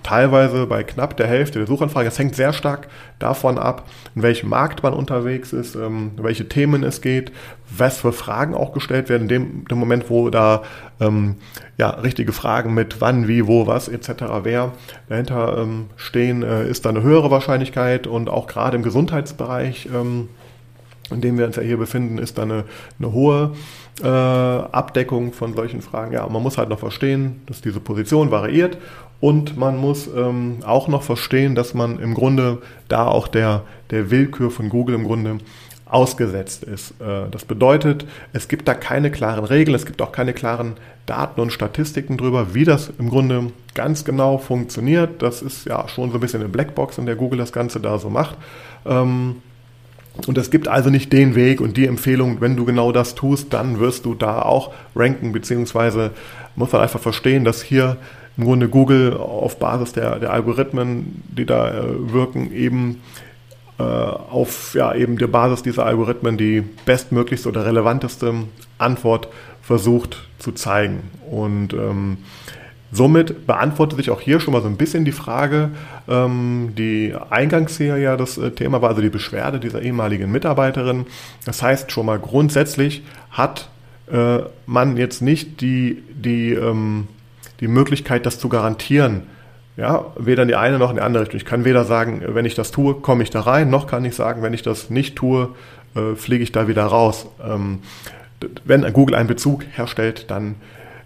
teilweise 0.07 0.67
bei 0.67 0.85
knapp 0.85 1.17
der 1.17 1.27
Hälfte 1.27 1.59
der 1.59 1.67
Suchanfragen. 1.67 2.07
Es 2.07 2.17
hängt 2.17 2.37
sehr 2.37 2.53
stark 2.53 2.87
davon 3.19 3.59
ab, 3.59 3.89
in 4.15 4.23
welchem 4.23 4.49
Markt 4.49 4.85
man 4.85 4.95
unterwegs 4.95 5.53
ist, 5.53 5.75
ähm, 5.75 6.13
welche 6.17 6.49
Themen 6.49 6.85
es 6.85 7.01
geht, 7.01 7.33
was 7.77 7.99
für 7.99 8.13
Fragen 8.13 8.55
auch 8.55 8.73
gestellt 8.73 9.09
werden. 9.09 9.23
In 9.23 9.29
dem, 9.29 9.65
dem 9.67 9.79
Moment, 9.79 10.09
wo 10.09 10.31
da 10.31 10.63
ähm, 11.01 11.37
ja, 11.77 11.91
richtige 11.91 12.33
Fragen 12.33 12.73
mit 12.73 13.01
wann, 13.01 13.27
wie, 13.27 13.49
wo, 13.49 13.67
was 13.67 13.89
etc. 13.89 14.11
wer 14.45 14.73
dahinter 15.09 15.59
ähm, 15.59 15.87
stehen, 15.97 16.45
äh, 16.45 16.69
ist 16.69 16.85
da 16.85 16.91
eine 16.91 17.03
höhere 17.03 17.33
Wahrscheinlichkeit 17.33 18.07
und 18.07 18.29
auch 18.29 18.47
gerade 18.47 18.77
im 18.77 18.85
Gesundheitsbereich, 18.85 19.89
ähm, 19.93 20.29
in 21.11 21.21
dem 21.21 21.37
wir 21.37 21.47
uns 21.47 21.57
ja 21.57 21.63
hier 21.63 21.79
befinden, 21.79 22.19
ist 22.19 22.39
da 22.39 22.43
eine, 22.43 22.65
eine 23.01 23.13
hohe 23.13 23.55
äh, 24.03 24.07
Abdeckung 24.07 25.33
von 25.33 25.55
solchen 25.55 25.83
Fragen. 25.83 26.13
Ja, 26.13 26.29
man 26.29 26.43
muss 26.43 26.59
halt 26.59 26.69
noch 26.69 26.79
verstehen, 26.79 27.43
dass 27.47 27.61
diese 27.61 27.81
Position 27.81 28.31
variiert 28.31 28.79
und 29.21 29.57
man 29.57 29.79
muss 29.79 30.09
ähm, 30.15 30.59
auch 30.65 30.89
noch 30.89 31.03
verstehen, 31.03 31.55
dass 31.55 31.75
man 31.75 31.99
im 31.99 32.15
Grunde 32.15 32.59
da 32.89 33.07
auch 33.07 33.29
der, 33.29 33.63
der 33.91 34.11
Willkür 34.11 34.51
von 34.51 34.69
Google 34.69 34.95
im 34.95 35.05
Grunde 35.05 35.39
ausgesetzt 35.87 36.65
ist. 36.65 36.93
Äh, 37.01 37.31
das 37.31 37.45
bedeutet, 37.45 38.07
es 38.33 38.49
gibt 38.49 38.69
da 38.69 38.75
keine 38.75 39.11
klaren 39.11 39.45
Regeln, 39.45 39.75
es 39.75 39.87
gibt 39.87 40.03
auch 40.03 40.13
keine 40.13 40.33
klaren 40.33 40.75
Daten 41.07 41.41
und 41.41 41.53
Statistiken 41.53 42.19
drüber, 42.19 42.55
wie 42.55 42.65
das 42.65 42.93
im 42.99 43.09
Grunde 43.09 43.53
ganz 43.75 44.05
genau 44.05 44.39
funktioniert. 44.39 45.23
Das 45.23 45.43
ist 45.43 45.67
ja 45.67 45.89
schon 45.89 46.11
so 46.11 46.19
ein 46.19 46.21
bisschen 46.21 46.41
eine 46.41 46.49
Blackbox, 46.49 46.99
in 46.99 47.07
der 47.07 47.17
Google 47.17 47.39
das 47.39 47.53
Ganze 47.53 47.81
da 47.81 47.99
so 47.99 48.11
macht. 48.11 48.37
Ähm, 48.85 49.37
und 50.27 50.39
es 50.39 50.51
gibt 50.51 50.67
also 50.67 50.91
nicht 50.91 51.13
den 51.13 51.35
Weg 51.35 51.61
und 51.61 51.77
die 51.77 51.87
Empfehlung, 51.87 52.41
wenn 52.41 52.57
du 52.57 52.65
genau 52.65 52.91
das 52.91 53.15
tust, 53.15 53.53
dann 53.53 53.79
wirst 53.81 54.07
du 54.07 54.15
da 54.15 54.43
auch 54.43 54.73
ranken, 54.95 55.33
beziehungsweise 55.33 56.11
muss 56.57 56.73
man 56.73 56.83
einfach 56.83 57.01
verstehen, 57.01 57.45
dass 57.45 57.63
hier 57.63 57.99
im 58.37 58.45
Grunde 58.45 58.69
Google 58.69 59.15
auf 59.15 59.59
Basis 59.59 59.93
der, 59.93 60.19
der 60.19 60.33
Algorithmen, 60.33 61.23
die 61.29 61.47
da 61.47 61.71
äh, 61.71 62.13
wirken, 62.13 62.53
eben 62.53 63.03
äh, 63.79 63.83
auf 63.83 64.75
ja, 64.75 64.95
eben 64.95 65.19
der 65.19 65.27
Basis 65.27 65.63
dieser 65.63 65.87
Algorithmen 65.87 66.37
die 66.37 66.63
bestmöglichste 66.85 67.49
oder 67.49 67.65
relevanteste 67.65 68.35
Antwort 68.79 69.29
versucht 69.63 70.27
zu 70.39 70.53
zeigen. 70.53 71.11
Und 71.31 71.73
ähm, 71.73 72.19
Somit 72.93 73.47
beantwortet 73.47 73.99
sich 73.99 74.11
auch 74.11 74.21
hier 74.21 74.39
schon 74.39 74.53
mal 74.53 74.63
so 74.63 74.69
ein 74.69 74.77
bisschen 74.77 75.05
die 75.05 75.13
Frage, 75.13 75.71
ähm, 76.09 76.73
die 76.79 77.15
eingangs 77.31 77.77
hier 77.77 77.97
ja 77.99 78.17
das 78.17 78.39
äh, 78.39 78.53
Thema 78.53 78.81
war, 78.81 78.91
also 78.91 79.03
die 79.03 79.11
Beschwerde 79.11 79.59
dieser 79.59 79.83
ehemaligen 79.83 80.31
Mitarbeiterin. 80.31 81.07
Das 81.45 81.63
heißt 81.63 81.91
schon 81.91 82.07
mal 82.07 82.19
grundsätzlich 82.19 83.03
hat 83.31 83.69
äh, 84.11 84.39
man 84.67 84.97
jetzt 84.97 85.21
nicht 85.21 85.61
die, 85.61 86.03
die, 86.15 86.53
ähm, 86.53 87.09
die 87.61 87.69
Möglichkeit, 87.69 88.27
das 88.27 88.39
zu 88.39 88.49
garantieren. 88.49 89.23
Ja, 89.77 90.07
weder 90.19 90.43
in 90.43 90.49
die 90.49 90.55
eine 90.55 90.79
noch 90.79 90.89
in 90.89 90.97
die 90.97 91.03
andere 91.03 91.25
Richtung. 91.25 91.37
Ich 91.37 91.45
kann 91.45 91.67
weder 91.67 91.85
sagen, 91.85 92.23
wenn 92.27 92.47
ich 92.47 92.55
das 92.55 92.71
tue, 92.71 92.95
komme 92.95 93.23
ich 93.23 93.31
da 93.31 93.41
rein, 93.41 93.69
noch 93.69 93.87
kann 93.87 94.05
ich 94.07 94.15
sagen, 94.15 94.43
wenn 94.43 94.55
ich 94.55 94.63
das 94.63 94.89
nicht 94.89 95.17
tue, 95.17 95.51
äh, 95.95 96.15
fliege 96.15 96.43
ich 96.43 96.53
da 96.53 96.67
wieder 96.67 96.85
raus. 96.85 97.27
Ähm, 97.45 97.81
wenn 98.65 98.91
Google 98.93 99.15
einen 99.15 99.29
Bezug 99.29 99.65
herstellt, 99.75 100.31
dann 100.31 100.57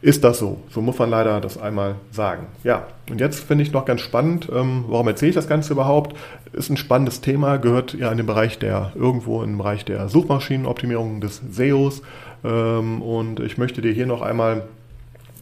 ist 0.03 0.25
das 0.25 0.39
so. 0.39 0.61
So 0.71 0.81
muss 0.81 0.99
man 0.99 1.11
leider 1.11 1.41
das 1.41 1.59
einmal 1.59 1.97
sagen. 2.11 2.47
Ja, 2.65 2.87
und 3.11 3.21
jetzt 3.21 3.41
finde 3.41 3.63
ich 3.63 3.73
noch 3.73 3.85
ganz 3.85 4.01
spannend, 4.01 4.49
ähm, 4.53 4.85
warum 4.89 5.09
erzähle 5.09 5.31
ich 5.31 5.35
das 5.35 5.49
Ganze 5.49 5.73
überhaupt? 5.73 6.17
Ist 6.53 6.71
ein 6.71 6.77
spannendes 6.77 7.21
Thema, 7.21 7.59
gehört 7.59 7.95
ja 7.95 8.11
in 8.11 8.17
den 8.17 8.27
Bereich 8.27 8.59
der, 8.59 8.93
irgendwo 8.95 9.43
im 9.43 9.59
Bereich 9.59 9.85
der 9.85 10.09
Suchmaschinenoptimierung 10.09 11.21
des 11.21 11.43
SEOs. 11.51 12.03
Ähm, 12.45 13.03
und 13.03 13.41
ich 13.41 13.59
möchte 13.59 13.83
dir 13.83 13.93
hier 13.93 14.07
noch 14.07 14.23
einmal 14.23 14.63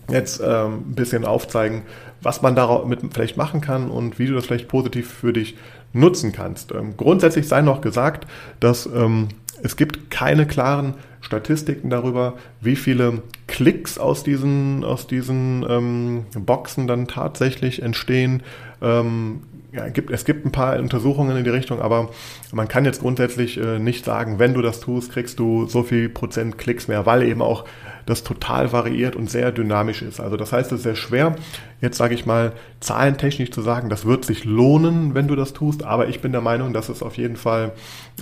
jetzt 0.09 0.41
ähm, 0.45 0.85
ein 0.91 0.95
bisschen 0.95 1.25
aufzeigen, 1.25 1.83
was 2.23 2.43
man 2.43 2.57
damit 2.57 3.01
vielleicht 3.13 3.37
machen 3.37 3.61
kann 3.61 3.91
und 3.91 4.19
wie 4.19 4.27
du 4.27 4.35
das 4.35 4.47
vielleicht 4.47 4.69
positiv 4.69 5.11
für 5.11 5.33
dich 5.33 5.57
nutzen 5.93 6.33
kannst. 6.33 6.73
Ähm, 6.73 6.97
grundsätzlich 6.97 7.49
sei 7.49 7.63
noch 7.63 7.81
gesagt, 7.81 8.27
dass 8.61 8.87
ähm, 8.87 9.29
es 9.63 9.77
gibt 9.77 10.11
keine 10.11 10.47
klaren 10.47 10.95
Statistiken 11.21 11.91
darüber, 11.91 12.35
wie 12.61 12.77
viele 12.77 13.23
Klicks 13.47 13.99
aus 13.99 14.23
diesen, 14.23 14.85
aus 14.85 15.07
diesen 15.07 15.67
ähm, 15.69 16.27
Boxen 16.35 16.87
dann 16.87 17.09
tatsächlich 17.09 17.83
entstehen. 17.83 18.43
Ähm, 18.81 19.43
ja, 19.73 19.89
gibt, 19.89 20.11
es 20.11 20.25
gibt 20.25 20.47
ein 20.47 20.53
paar 20.53 20.79
Untersuchungen 20.79 21.37
in 21.37 21.45
die 21.45 21.51
Richtung, 21.51 21.81
aber 21.81 22.11
man 22.53 22.69
kann 22.69 22.85
jetzt 22.85 23.01
grundsätzlich 23.01 23.59
äh, 23.59 23.79
nicht 23.79 24.05
sagen, 24.05 24.39
wenn 24.39 24.55
du 24.55 24.63
das 24.63 24.81
tust, 24.81 25.13
kriegst 25.13 25.39
du 25.39 25.67
so 25.67 25.83
viel 25.83 26.09
Prozent 26.09 26.57
Klicks 26.57 26.89
mehr, 26.89 27.05
weil 27.05 27.23
eben 27.23 27.43
auch 27.43 27.65
das 28.09 28.25
total 28.25 28.73
variiert 28.73 29.17
und 29.17 29.31
sehr 29.31 29.53
dynamisch 29.53 30.01
ist. 30.01 30.19
Also 30.19 30.37
das 30.37 30.53
heißt, 30.53 30.73
es 30.73 30.79
ist 30.79 30.83
sehr 30.85 30.97
schwer, 30.97 31.37
jetzt 31.83 31.99
sage 31.99 32.15
ich 32.15 32.25
mal, 32.25 32.53
zahlentechnisch 32.81 33.51
zu 33.51 33.61
sagen, 33.61 33.91
das 33.91 34.07
wird 34.07 34.25
sich 34.25 34.45
lohnen, 34.45 35.15
wenn 35.15 35.29
du 35.29 35.37
das 35.37 35.53
tust, 35.53 35.85
aber 35.85 36.09
ich 36.09 36.21
bin 36.21 36.33
der 36.33 36.41
Meinung, 36.41 36.73
dass 36.73 36.89
es 36.89 37.03
auf 37.03 37.19
jeden 37.19 37.37
Fall 37.37 37.73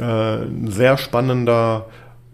äh, 0.00 0.02
ein 0.02 0.68
sehr 0.68 0.98
spannender 0.98 1.86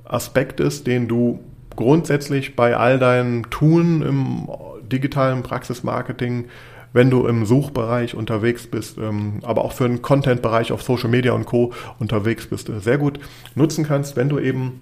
Aspekt 0.04 0.60
ist, 0.60 0.86
den 0.86 1.08
du 1.08 1.40
grundsätzlich 1.76 2.56
bei 2.56 2.76
all 2.76 2.98
deinen 2.98 3.44
Tun 3.50 4.02
im 4.02 4.48
digitalen 4.90 5.42
Praxismarketing, 5.42 6.46
wenn 6.94 7.10
du 7.10 7.26
im 7.26 7.44
Suchbereich 7.44 8.14
unterwegs 8.14 8.66
bist, 8.66 8.96
ähm, 8.98 9.40
aber 9.42 9.64
auch 9.64 9.72
für 9.72 9.88
den 9.88 10.00
Content-Bereich 10.00 10.72
auf 10.72 10.82
Social 10.82 11.08
Media 11.10 11.32
und 11.32 11.46
Co. 11.46 11.72
unterwegs 11.98 12.46
bist, 12.46 12.68
äh, 12.70 12.80
sehr 12.80 12.98
gut 12.98 13.20
nutzen 13.54 13.84
kannst, 13.84 14.16
wenn 14.16 14.28
du 14.28 14.38
eben 14.38 14.80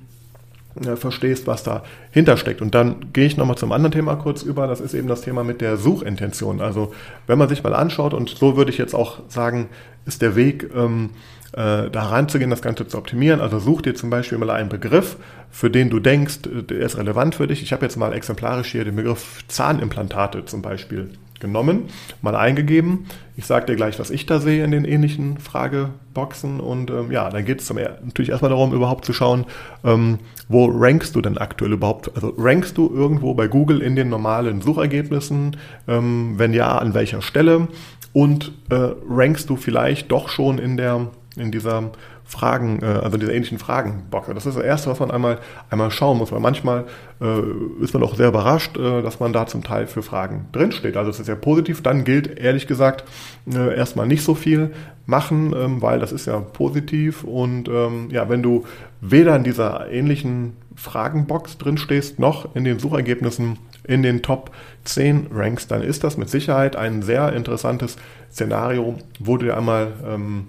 äh, 0.85 0.97
verstehst, 0.97 1.47
was 1.47 1.63
dahinter 1.63 2.37
steckt. 2.37 2.63
Und 2.63 2.75
dann 2.75 3.13
gehe 3.13 3.27
ich 3.27 3.37
nochmal 3.37 3.57
zum 3.57 3.73
anderen 3.73 3.93
Thema 3.93 4.17
kurz 4.17 4.43
über. 4.43 4.67
Das 4.67 4.81
ist 4.81 4.95
eben 4.95 5.09
das 5.09 5.21
Thema 5.21 5.45
mit 5.45 5.61
der 5.61 5.77
Suchintention. 5.77 6.61
Also 6.61 6.95
wenn 7.27 7.39
man 7.39 7.49
sich 7.49 7.63
mal 7.63 7.75
anschaut, 7.75 8.15
und 8.15 8.31
so 8.31 8.57
würde 8.57 8.71
ich 8.71 8.79
jetzt 8.79 8.95
auch 8.95 9.21
sagen, 9.29 9.69
ist 10.07 10.23
der 10.23 10.37
Weg, 10.37 10.71
ähm, 10.75 11.11
äh, 11.53 11.91
da 11.91 12.03
ranzugehen, 12.05 12.51
das 12.51 12.63
Ganze 12.63 12.87
zu 12.87 12.97
optimieren. 12.97 13.41
Also 13.41 13.59
such 13.59 13.83
dir 13.83 13.95
zum 13.95 14.11
Beispiel 14.11 14.39
mal 14.39 14.51
einen 14.51 14.69
Begriff, 14.69 15.17
für 15.51 15.71
den 15.71 15.91
du 15.91 15.99
denkst, 15.99 16.41
der 16.45 16.79
ist 16.81 16.97
relevant 16.97 17.35
für 17.35 17.47
dich. 17.47 17.63
Ich 17.63 17.73
habe 17.73 17.85
jetzt 17.85 17.97
mal 17.97 18.13
exemplarisch 18.13 18.69
hier 18.69 18.85
den 18.85 18.97
Begriff 18.97 19.45
Zahnimplantate 19.49 20.45
zum 20.45 20.63
Beispiel 20.63 21.11
genommen, 21.41 21.85
mal 22.23 22.37
eingegeben. 22.37 23.07
Ich 23.37 23.47
sage 23.47 23.67
dir 23.67 23.77
gleich, 23.77 23.99
was 23.99 24.11
ich 24.11 24.27
da 24.27 24.39
sehe 24.39 24.63
in 24.65 24.71
den 24.71 24.85
ähnlichen 24.85 25.39
Frageboxen. 25.39 26.61
Und 26.61 26.91
ähm, 26.91 27.11
ja, 27.11 27.31
dann 27.31 27.45
geht 27.45 27.61
es 27.61 27.73
natürlich 27.73 28.31
erstmal 28.31 28.51
darum, 28.51 28.73
überhaupt 28.73 29.05
zu 29.05 29.13
schauen, 29.13 29.47
ähm, 29.83 30.19
wo 30.49 30.67
rankst 30.67 31.17
du 31.17 31.21
denn 31.21 31.39
aktuell 31.39 31.73
überhaupt? 31.73 32.15
Also 32.15 32.35
rankst 32.37 32.77
du 32.77 32.93
irgendwo 32.95 33.35
bei 33.35 33.49
Google 33.49 33.81
in 33.81 33.97
den 33.97 34.09
normalen 34.09 34.61
Suchergebnissen? 34.61 35.57
Ähm, 35.89 36.35
wenn 36.37 36.53
ja, 36.53 36.79
an 36.79 36.95
welcher 36.95 37.23
Stelle? 37.23 37.69
Und 38.13 38.53
äh, 38.71 38.91
rankst 39.09 39.49
du 39.49 39.57
vielleicht 39.57 40.11
doch 40.11 40.29
schon 40.29 40.59
in 40.59 40.77
der 40.77 41.09
in 41.37 41.53
dieser 41.53 41.91
Fragen, 42.31 42.79
äh, 42.81 42.87
also 42.87 43.19
dieser 43.19 43.35
ähnlichen 43.35 43.59
Fragenbox. 43.59 44.29
Das 44.33 44.47
ist 44.47 44.57
das 44.57 44.65
Erste, 44.65 44.89
was 44.89 45.01
man 45.01 45.11
einmal, 45.11 45.39
einmal 45.69 45.91
schauen 45.91 46.17
muss, 46.17 46.31
weil 46.31 46.39
manchmal 46.39 46.85
äh, 47.21 47.83
ist 47.83 47.93
man 47.93 48.05
auch 48.05 48.15
sehr 48.15 48.29
überrascht, 48.29 48.77
äh, 48.77 49.03
dass 49.03 49.19
man 49.19 49.33
da 49.33 49.47
zum 49.47 49.65
Teil 49.65 49.89
für 49.89 50.03
Fragen 50.03 50.47
drinsteht. 50.53 50.97
Also 50.97 51.11
es 51.11 51.19
ist 51.19 51.27
sehr 51.27 51.35
positiv. 51.35 51.83
Dann 51.83 52.05
gilt 52.05 52.39
ehrlich 52.39 52.69
gesagt 52.69 53.05
äh, 53.53 53.77
erstmal 53.77 54.07
nicht 54.07 54.23
so 54.23 54.37
viel 54.37 54.71
machen, 55.07 55.53
ähm, 55.57 55.83
weil 55.83 55.99
das 55.99 56.13
ist 56.13 56.27
ja 56.27 56.39
positiv 56.39 57.25
und 57.25 57.69
ähm, 57.69 58.09
ja, 58.13 58.29
wenn 58.29 58.45
du 58.45 58.65
weder 59.01 59.35
in 59.35 59.43
dieser 59.43 59.91
ähnlichen 59.91 60.57
Fragenbox 60.77 61.59
drinstehst, 61.59 62.21
noch 62.21 62.55
in 62.55 62.63
den 62.63 62.79
Suchergebnissen 62.79 63.59
in 63.83 64.05
den 64.05 64.23
Top 64.23 64.53
10 64.85 65.29
Ranks, 65.33 65.67
dann 65.67 65.83
ist 65.83 66.05
das 66.05 66.17
mit 66.17 66.31
Sicherheit 66.31 66.77
ein 66.77 67.03
sehr 67.03 67.33
interessantes 67.33 67.97
Szenario, 68.31 68.95
wo 69.19 69.37
du 69.37 69.47
dir 69.47 69.57
einmal 69.57 69.93
ähm, 70.07 70.47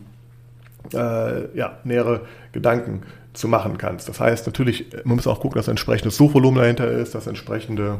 äh, 0.93 1.57
ja, 1.57 1.77
nähere 1.83 2.21
Gedanken 2.51 3.03
zu 3.33 3.47
machen 3.47 3.77
kannst. 3.77 4.09
Das 4.09 4.19
heißt, 4.19 4.45
natürlich, 4.45 4.87
man 5.05 5.15
muss 5.15 5.27
auch 5.27 5.39
gucken, 5.39 5.57
dass 5.57 5.67
entsprechendes 5.67 6.17
Suchvolumen 6.17 6.61
dahinter 6.61 6.91
ist, 6.91 7.15
dass 7.15 7.27
entsprechende 7.27 7.99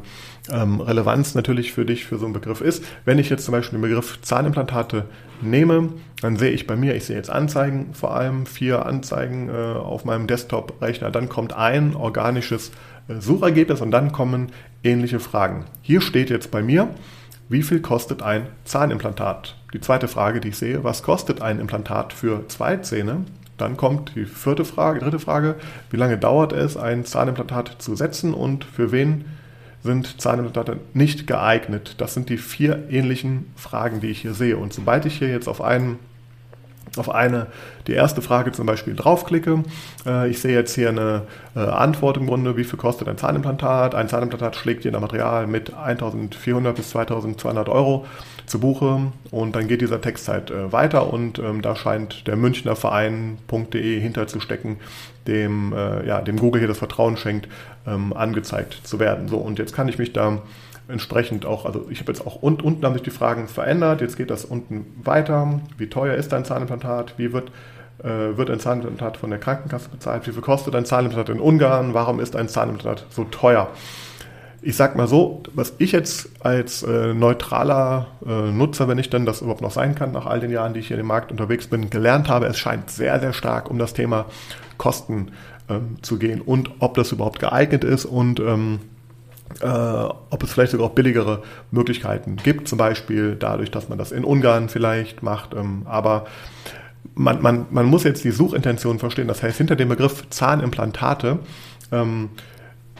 ähm, 0.51 0.81
Relevanz 0.81 1.35
natürlich 1.35 1.71
für 1.71 1.85
dich 1.85 2.05
für 2.05 2.17
so 2.17 2.25
einen 2.25 2.33
Begriff 2.33 2.59
ist. 2.59 2.83
Wenn 3.05 3.17
ich 3.17 3.29
jetzt 3.29 3.45
zum 3.45 3.53
Beispiel 3.53 3.79
den 3.79 3.83
Begriff 3.83 4.21
Zahnimplantate 4.21 5.05
nehme, 5.41 5.89
dann 6.21 6.35
sehe 6.35 6.51
ich 6.51 6.67
bei 6.67 6.75
mir, 6.75 6.95
ich 6.95 7.05
sehe 7.05 7.15
jetzt 7.15 7.29
Anzeigen, 7.29 7.93
vor 7.93 8.13
allem 8.13 8.45
vier 8.45 8.85
Anzeigen 8.85 9.49
äh, 9.49 9.53
auf 9.53 10.03
meinem 10.03 10.27
Desktop-Rechner. 10.27 11.11
Dann 11.11 11.29
kommt 11.29 11.53
ein 11.53 11.95
organisches 11.95 12.71
äh, 13.07 13.21
Suchergebnis 13.21 13.79
und 13.79 13.91
dann 13.91 14.11
kommen 14.11 14.51
ähnliche 14.83 15.21
Fragen. 15.21 15.65
Hier 15.81 16.01
steht 16.01 16.29
jetzt 16.29 16.51
bei 16.51 16.61
mir, 16.61 16.89
wie 17.51 17.63
viel 17.63 17.81
kostet 17.81 18.21
ein 18.21 18.47
Zahnimplantat? 18.63 19.57
Die 19.73 19.81
zweite 19.81 20.07
Frage, 20.07 20.39
die 20.39 20.49
ich 20.49 20.57
sehe, 20.57 20.85
was 20.85 21.03
kostet 21.03 21.41
ein 21.41 21.59
Implantat 21.59 22.13
für 22.13 22.47
zwei 22.47 22.77
Zähne? 22.77 23.25
Dann 23.57 23.75
kommt 23.75 24.15
die 24.15 24.25
vierte 24.25 24.63
Frage, 24.63 25.01
dritte 25.01 25.19
Frage, 25.19 25.55
wie 25.89 25.97
lange 25.97 26.17
dauert 26.17 26.53
es, 26.53 26.77
ein 26.77 27.03
Zahnimplantat 27.03 27.75
zu 27.79 27.95
setzen 27.97 28.33
und 28.33 28.63
für 28.63 28.93
wen 28.93 29.25
sind 29.83 30.21
Zahnimplantate 30.21 30.79
nicht 30.93 31.27
geeignet? 31.27 31.95
Das 31.97 32.13
sind 32.13 32.29
die 32.29 32.37
vier 32.37 32.89
ähnlichen 32.89 33.51
Fragen, 33.57 33.99
die 33.99 34.07
ich 34.07 34.21
hier 34.21 34.33
sehe. 34.33 34.55
Und 34.55 34.71
sobald 34.71 35.05
ich 35.05 35.17
hier 35.17 35.29
jetzt 35.29 35.49
auf 35.49 35.61
einen 35.61 35.99
auf 36.97 37.09
eine, 37.09 37.47
die 37.87 37.93
erste 37.93 38.21
Frage 38.21 38.51
zum 38.51 38.65
Beispiel 38.65 38.95
draufklicke. 38.95 39.63
Äh, 40.05 40.29
ich 40.29 40.39
sehe 40.39 40.53
jetzt 40.53 40.75
hier 40.75 40.89
eine 40.89 41.23
äh, 41.55 41.59
Antwort 41.59 42.17
im 42.17 42.27
Grunde, 42.27 42.57
wie 42.57 42.63
viel 42.63 42.77
kostet 42.77 43.07
ein 43.07 43.17
Zahnimplantat? 43.17 43.95
Ein 43.95 44.09
Zahnimplantat 44.09 44.55
schlägt 44.55 44.83
je 44.83 44.91
nach 44.91 44.99
Material 44.99 45.47
mit 45.47 45.73
1400 45.73 46.75
bis 46.75 46.89
2200 46.89 47.69
Euro 47.69 48.05
zu 48.45 48.59
Buche 48.59 49.11
und 49.31 49.55
dann 49.55 49.67
geht 49.67 49.81
dieser 49.81 50.01
Text 50.01 50.27
halt 50.27 50.51
äh, 50.51 50.71
weiter 50.71 51.11
und 51.11 51.39
ähm, 51.39 51.61
da 51.61 51.75
scheint 51.75 52.27
der 52.27 52.35
Münchner 52.35 52.75
Verein.de 52.75 53.99
hinterzustecken, 53.99 54.77
dem, 55.27 55.71
ja, 56.05 56.19
dem 56.19 56.37
Google 56.37 56.61
hier 56.61 56.67
das 56.67 56.79
Vertrauen 56.79 57.15
schenkt, 57.15 57.47
ähm, 57.85 58.11
angezeigt 58.11 58.81
zu 58.83 58.99
werden. 58.99 59.27
So, 59.27 59.37
und 59.37 59.59
jetzt 59.59 59.73
kann 59.73 59.87
ich 59.87 59.99
mich 59.99 60.13
da 60.13 60.41
entsprechend 60.87 61.45
auch, 61.45 61.65
also 61.65 61.87
ich 61.89 61.99
habe 61.99 62.11
jetzt 62.11 62.25
auch 62.25 62.35
und, 62.35 62.61
unten 62.61 62.85
haben 62.85 62.93
sich 62.93 63.03
die 63.03 63.11
Fragen 63.11 63.47
verändert, 63.47 64.01
jetzt 64.01 64.17
geht 64.17 64.29
das 64.29 64.45
unten 64.45 64.85
weiter. 65.03 65.61
Wie 65.77 65.87
teuer 65.87 66.15
ist 66.15 66.31
dein 66.31 66.45
Zahnimplantat? 66.45 67.15
Wie 67.17 67.33
wird, 67.33 67.51
äh, 67.99 68.37
wird 68.37 68.49
ein 68.49 68.59
Zahnimplantat 68.59 69.17
von 69.17 69.29
der 69.29 69.39
Krankenkasse 69.39 69.89
bezahlt? 69.89 70.27
Wie 70.27 70.31
viel 70.31 70.41
kostet 70.41 70.75
ein 70.75 70.85
Zahnimplantat 70.85 71.35
in 71.35 71.41
Ungarn? 71.41 71.93
Warum 71.93 72.19
ist 72.19 72.35
ein 72.35 72.49
Zahnimplantat 72.49 73.05
so 73.09 73.23
teuer? 73.25 73.69
Ich 74.63 74.75
sag 74.75 74.95
mal 74.95 75.07
so, 75.07 75.41
was 75.55 75.73
ich 75.79 75.91
jetzt 75.91 76.29
als 76.45 76.83
äh, 76.83 77.15
neutraler 77.15 78.07
äh, 78.23 78.51
Nutzer, 78.51 78.87
wenn 78.87 78.99
ich 78.99 79.09
denn 79.09 79.25
das 79.25 79.41
überhaupt 79.41 79.61
noch 79.61 79.71
sein 79.71 79.95
kann, 79.95 80.11
nach 80.11 80.27
all 80.27 80.39
den 80.39 80.51
Jahren, 80.51 80.75
die 80.75 80.81
ich 80.81 80.87
hier 80.89 80.99
im 80.99 81.07
Markt 81.07 81.31
unterwegs 81.31 81.65
bin, 81.65 81.89
gelernt 81.89 82.29
habe, 82.29 82.45
es 82.45 82.59
scheint 82.59 82.91
sehr, 82.91 83.19
sehr 83.19 83.33
stark 83.33 83.71
um 83.71 83.79
das 83.79 83.93
Thema 83.93 84.25
Kosten 84.77 85.31
ähm, 85.67 85.97
zu 86.03 86.19
gehen 86.19 86.41
und 86.41 86.69
ob 86.79 86.93
das 86.93 87.11
überhaupt 87.11 87.39
geeignet 87.39 87.83
ist 87.83 88.05
und 88.05 88.39
ähm, 88.39 88.79
äh, 89.61 89.67
ob 89.67 90.43
es 90.43 90.53
vielleicht 90.53 90.71
sogar 90.71 90.87
auch 90.87 90.91
billigere 90.91 91.43
Möglichkeiten 91.71 92.37
gibt, 92.37 92.67
zum 92.67 92.77
Beispiel 92.77 93.35
dadurch, 93.35 93.71
dass 93.71 93.89
man 93.89 93.97
das 93.97 94.11
in 94.11 94.23
Ungarn 94.23 94.69
vielleicht 94.69 95.23
macht. 95.23 95.53
Ähm, 95.53 95.83
aber 95.85 96.25
man, 97.15 97.41
man, 97.41 97.65
man 97.69 97.85
muss 97.85 98.03
jetzt 98.03 98.23
die 98.23 98.31
Suchintention 98.31 98.99
verstehen. 98.99 99.27
Das 99.27 99.43
heißt, 99.43 99.57
hinter 99.57 99.75
dem 99.75 99.89
Begriff 99.89 100.29
Zahnimplantate 100.29 101.39
ähm, 101.91 102.29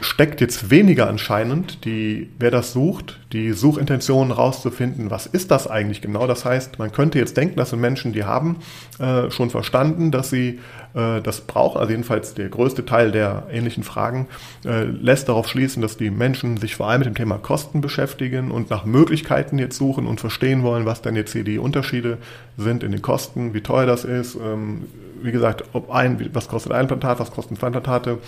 steckt 0.02 0.40
jetzt 0.40 0.70
weniger 0.70 1.08
anscheinend, 1.08 1.84
die, 1.84 2.30
wer 2.38 2.50
das 2.50 2.72
sucht, 2.72 3.20
die 3.32 3.52
Suchintention 3.52 4.30
rauszufinden, 4.30 5.10
was 5.10 5.26
ist 5.26 5.50
das 5.50 5.66
eigentlich 5.66 6.02
genau. 6.02 6.26
Das 6.26 6.44
heißt, 6.44 6.78
man 6.78 6.92
könnte 6.92 7.18
jetzt 7.18 7.36
denken, 7.36 7.56
das 7.56 7.70
sind 7.70 7.80
Menschen, 7.80 8.12
die 8.12 8.24
haben 8.24 8.56
äh, 8.98 9.30
schon 9.30 9.50
verstanden, 9.50 10.10
dass 10.10 10.30
sie 10.30 10.60
äh, 10.94 11.20
das 11.22 11.42
brauchen. 11.42 11.78
Also 11.78 11.90
jedenfalls 11.90 12.34
der 12.34 12.48
größte 12.48 12.84
Teil 12.84 13.12
der 13.12 13.46
ähnlichen 13.50 13.84
Fragen 13.84 14.28
äh, 14.64 14.84
lässt 14.84 15.28
darauf 15.28 15.48
schließen, 15.48 15.80
dass 15.82 15.96
die 15.96 16.10
Menschen 16.10 16.56
sich 16.56 16.76
vor 16.76 16.88
allem 16.88 17.00
mit 17.00 17.06
dem 17.06 17.14
Thema 17.14 17.38
Kosten 17.38 17.80
beschäftigen 17.80 18.50
und 18.50 18.70
nach 18.70 18.84
Möglichkeiten 18.84 19.58
jetzt 19.58 19.76
suchen 19.76 20.06
und 20.06 20.20
verstehen 20.20 20.62
wollen, 20.62 20.84
was 20.84 21.02
denn 21.02 21.16
jetzt 21.16 21.32
hier 21.32 21.44
die 21.44 21.58
Unterschiede 21.58 22.18
sind 22.56 22.82
in 22.82 22.92
den 22.92 23.02
Kosten, 23.02 23.54
wie 23.54 23.60
teuer 23.60 23.86
das 23.86 24.04
ist. 24.04 24.36
Ähm, 24.36 24.82
wie 25.22 25.32
gesagt, 25.32 25.64
ob 25.72 25.90
ein, 25.90 26.30
was 26.32 26.48
kostet 26.48 26.72
ein 26.72 26.82
Implantat, 26.82 27.20
was 27.20 27.30
kosten 27.30 27.56
zwei 27.56 27.68
Implantate 27.68 28.18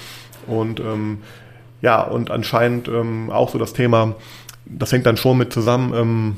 und 0.47 0.81
ähm, 0.81 1.19
ja, 1.85 2.01
und 2.01 2.31
anscheinend 2.31 2.89
ähm, 2.89 3.29
auch 3.31 3.51
so 3.51 3.59
das 3.59 3.75
Thema, 3.75 4.15
das 4.65 4.91
hängt 4.91 5.05
dann 5.05 5.19
schon 5.19 5.37
mit 5.37 5.53
zusammen, 5.53 5.93
ähm, 5.95 6.37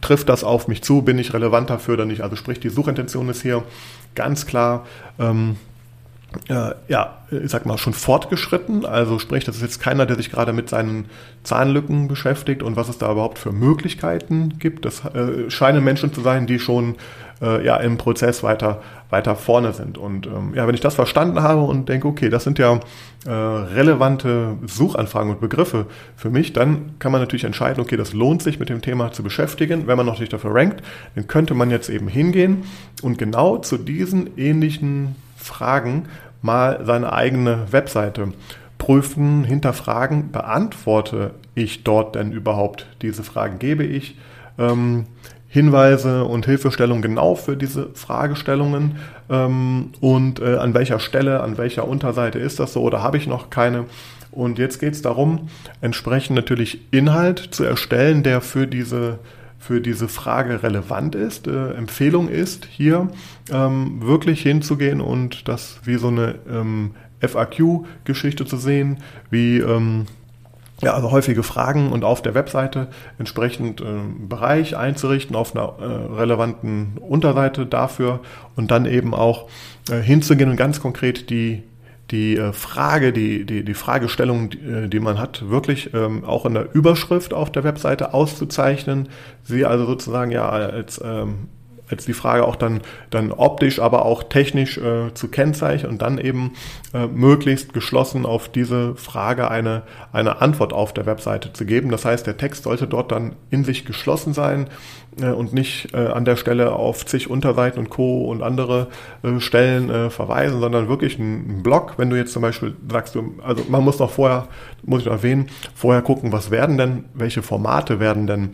trifft 0.00 0.28
das 0.28 0.44
auf 0.44 0.68
mich 0.68 0.84
zu, 0.84 1.02
bin 1.02 1.18
ich 1.18 1.34
relevant 1.34 1.70
dafür 1.70 1.94
oder 1.94 2.04
nicht? 2.04 2.20
Also 2.20 2.36
sprich, 2.36 2.60
die 2.60 2.68
Suchintention 2.68 3.28
ist 3.28 3.42
hier 3.42 3.64
ganz 4.14 4.46
klar, 4.46 4.86
ähm, 5.18 5.56
äh, 6.48 6.72
ja, 6.88 7.18
ich 7.30 7.50
sag 7.50 7.66
mal, 7.66 7.78
schon 7.78 7.92
fortgeschritten. 7.92 8.84
Also 8.84 9.18
sprich, 9.18 9.44
das 9.44 9.56
ist 9.56 9.62
jetzt 9.62 9.80
keiner, 9.80 10.06
der 10.06 10.16
sich 10.16 10.30
gerade 10.30 10.52
mit 10.52 10.68
seinen 10.68 11.06
Zahnlücken 11.42 12.08
beschäftigt 12.08 12.62
und 12.62 12.76
was 12.76 12.88
es 12.88 12.98
da 12.98 13.10
überhaupt 13.10 13.38
für 13.38 13.52
Möglichkeiten 13.52 14.58
gibt. 14.58 14.84
Das 14.84 15.04
äh, 15.04 15.50
scheinen 15.50 15.84
Menschen 15.84 16.12
zu 16.12 16.20
sein, 16.20 16.46
die 16.46 16.58
schon 16.58 16.96
äh, 17.42 17.64
ja 17.64 17.76
im 17.76 17.98
Prozess 17.98 18.42
weiter, 18.42 18.82
weiter 19.10 19.36
vorne 19.36 19.72
sind. 19.72 19.98
Und 19.98 20.26
ähm, 20.26 20.54
ja, 20.54 20.66
wenn 20.66 20.74
ich 20.74 20.80
das 20.80 20.94
verstanden 20.94 21.42
habe 21.42 21.62
und 21.62 21.88
denke, 21.88 22.08
okay, 22.08 22.28
das 22.28 22.44
sind 22.44 22.58
ja 22.58 22.80
äh, 23.26 23.30
relevante 23.30 24.56
Suchanfragen 24.66 25.30
und 25.30 25.40
Begriffe 25.40 25.86
für 26.16 26.30
mich, 26.30 26.52
dann 26.52 26.98
kann 26.98 27.12
man 27.12 27.20
natürlich 27.20 27.44
entscheiden, 27.44 27.80
okay, 27.80 27.96
das 27.96 28.12
lohnt 28.12 28.42
sich 28.42 28.58
mit 28.58 28.68
dem 28.68 28.82
Thema 28.82 29.12
zu 29.12 29.22
beschäftigen. 29.22 29.86
Wenn 29.86 29.96
man 29.96 30.06
noch 30.06 30.20
nicht 30.20 30.32
dafür 30.32 30.54
rankt, 30.54 30.82
dann 31.14 31.26
könnte 31.26 31.54
man 31.54 31.70
jetzt 31.70 31.88
eben 31.88 32.08
hingehen 32.08 32.64
und 33.02 33.18
genau 33.18 33.58
zu 33.58 33.78
diesen 33.78 34.36
ähnlichen 34.38 35.16
Fragen 35.36 36.08
mal 36.42 36.80
seine 36.84 37.12
eigene 37.12 37.70
Webseite 37.70 38.32
prüfen, 38.78 39.44
hinterfragen, 39.44 40.30
beantworte 40.32 41.32
ich 41.54 41.84
dort 41.84 42.14
denn 42.14 42.32
überhaupt 42.32 42.86
diese 43.02 43.22
Fragen? 43.22 43.58
Gebe 43.58 43.84
ich 43.84 44.16
ähm, 44.58 45.06
Hinweise 45.48 46.24
und 46.24 46.44
Hilfestellungen 46.44 47.02
genau 47.02 47.34
für 47.34 47.56
diese 47.56 47.88
Fragestellungen 47.94 48.96
ähm, 49.30 49.92
und 50.00 50.40
äh, 50.40 50.56
an 50.56 50.74
welcher 50.74 50.98
Stelle, 50.98 51.40
an 51.40 51.56
welcher 51.56 51.88
Unterseite 51.88 52.38
ist 52.38 52.60
das 52.60 52.72
so 52.72 52.82
oder 52.82 53.02
habe 53.02 53.16
ich 53.16 53.26
noch 53.26 53.48
keine. 53.48 53.86
Und 54.30 54.58
jetzt 54.58 54.80
geht 54.80 54.92
es 54.92 55.00
darum, 55.00 55.48
entsprechend 55.80 56.36
natürlich 56.36 56.80
Inhalt 56.92 57.38
zu 57.38 57.64
erstellen, 57.64 58.22
der 58.22 58.42
für 58.42 58.66
diese, 58.66 59.18
für 59.58 59.80
diese 59.80 60.08
Frage 60.08 60.62
relevant 60.62 61.14
ist. 61.14 61.46
Äh, 61.46 61.72
Empfehlung 61.74 62.28
ist 62.28 62.66
hier 62.66 63.08
ähm, 63.50 64.02
wirklich 64.02 64.42
hinzugehen 64.42 65.00
und 65.00 65.48
das 65.48 65.80
wie 65.84 65.96
so 65.96 66.08
eine 66.08 66.36
ähm, 66.48 66.94
FAQ-Geschichte 67.20 68.44
zu 68.44 68.56
sehen, 68.56 68.98
wie 69.30 69.58
ähm, 69.58 70.06
ja, 70.82 70.92
also 70.92 71.10
häufige 71.10 71.42
Fragen 71.42 71.90
und 71.90 72.04
auf 72.04 72.20
der 72.20 72.34
Webseite 72.34 72.88
entsprechend 73.18 73.80
äh, 73.80 73.84
Bereich 74.28 74.76
einzurichten 74.76 75.34
auf 75.34 75.56
einer 75.56 75.74
äh, 75.80 76.14
relevanten 76.14 76.98
Unterseite 76.98 77.64
dafür 77.64 78.20
und 78.56 78.70
dann 78.70 78.84
eben 78.84 79.14
auch 79.14 79.48
äh, 79.90 80.00
hinzugehen 80.00 80.50
und 80.50 80.56
ganz 80.56 80.80
konkret 80.80 81.30
die 81.30 81.62
die 82.10 82.36
äh, 82.36 82.52
Frage, 82.52 83.12
die, 83.12 83.44
die, 83.44 83.64
die 83.64 83.74
Fragestellung, 83.74 84.50
die, 84.50 84.96
äh, 84.96 85.00
man 85.00 85.18
hat, 85.18 85.48
wirklich 85.48 85.92
ähm, 85.94 86.24
auch 86.24 86.46
in 86.46 86.54
der 86.54 86.74
Überschrift 86.74 87.34
auf 87.34 87.50
der 87.50 87.64
Webseite 87.64 88.14
auszuzeichnen, 88.14 89.08
sie 89.42 89.64
also 89.64 89.86
sozusagen 89.86 90.30
ja 90.30 90.48
als 90.48 91.00
ähm, 91.04 91.48
als 91.88 92.04
die 92.04 92.14
Frage 92.14 92.44
auch 92.44 92.56
dann, 92.56 92.80
dann 93.10 93.30
optisch, 93.30 93.78
aber 93.78 94.04
auch 94.04 94.24
technisch 94.24 94.76
äh, 94.76 95.14
zu 95.14 95.28
kennzeichnen 95.28 95.92
und 95.92 96.02
dann 96.02 96.18
eben 96.18 96.54
möglichst 97.14 97.74
geschlossen 97.74 98.26
auf 98.26 98.48
diese 98.48 98.96
Frage 98.96 99.48
eine, 99.52 99.82
eine 100.10 100.40
Antwort 100.40 100.72
auf 100.72 100.92
der 100.92 101.06
Webseite 101.06 101.52
zu 101.52 101.64
geben. 101.64 101.90
Das 101.90 102.04
heißt, 102.04 102.26
der 102.26 102.38
Text 102.38 102.64
sollte 102.64 102.88
dort 102.88 103.12
dann 103.12 103.36
in 103.50 103.62
sich 103.62 103.84
geschlossen 103.84 104.32
sein 104.32 104.68
äh, 105.20 105.30
und 105.30 105.52
nicht 105.52 105.94
äh, 105.94 106.08
an 106.08 106.24
der 106.24 106.36
Stelle 106.36 106.72
auf 106.72 107.06
zig 107.06 107.30
Unterseiten 107.30 107.78
und 107.78 107.90
Co. 107.90 108.24
und 108.24 108.42
andere 108.42 108.88
äh, 109.22 109.40
Stellen 109.40 110.10
verweisen, 110.10 110.60
sondern 110.60 110.88
wirklich 110.88 111.18
ein, 111.18 111.58
ein 111.58 111.62
Blog. 111.62 111.94
Wenn 111.96 112.10
du 112.10 112.16
jetzt 112.16 112.32
zum 112.32 112.42
Beispiel 112.42 112.74
sagst, 112.90 113.16
also 113.42 113.64
man 113.68 113.82
muss 113.82 113.98
noch 113.98 114.10
vorher, 114.10 114.48
muss 114.82 115.00
ich 115.00 115.06
noch 115.06 115.12
erwähnen, 115.12 115.46
vorher 115.74 116.02
gucken, 116.02 116.32
was 116.32 116.50
werden 116.50 116.76
denn, 116.76 117.04
welche 117.14 117.42
Formate 117.42 118.00
werden 118.00 118.26
denn 118.26 118.50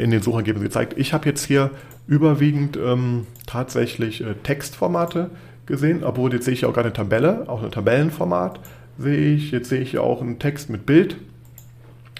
in 0.00 0.10
den 0.10 0.22
Suchergebnissen 0.22 0.68
gezeigt. 0.68 0.94
Ich 0.96 1.12
habe 1.12 1.28
jetzt 1.28 1.44
hier 1.44 1.70
überwiegend 2.06 2.76
ähm, 2.76 3.26
tatsächlich 3.46 4.22
Textformate 4.44 5.30
gesehen, 5.66 6.04
obwohl 6.04 6.32
jetzt 6.32 6.44
sehe 6.44 6.54
ich 6.54 6.64
auch 6.64 6.72
gerade 6.72 6.88
eine 6.88 6.92
Tabelle, 6.92 7.44
auch 7.48 7.62
ein 7.62 7.70
Tabellenformat 7.70 8.60
sehe 8.98 9.34
ich. 9.34 9.50
Jetzt 9.50 9.68
sehe 9.68 9.80
ich 9.80 9.98
auch 9.98 10.20
einen 10.20 10.38
Text 10.38 10.70
mit 10.70 10.86
Bild, 10.86 11.16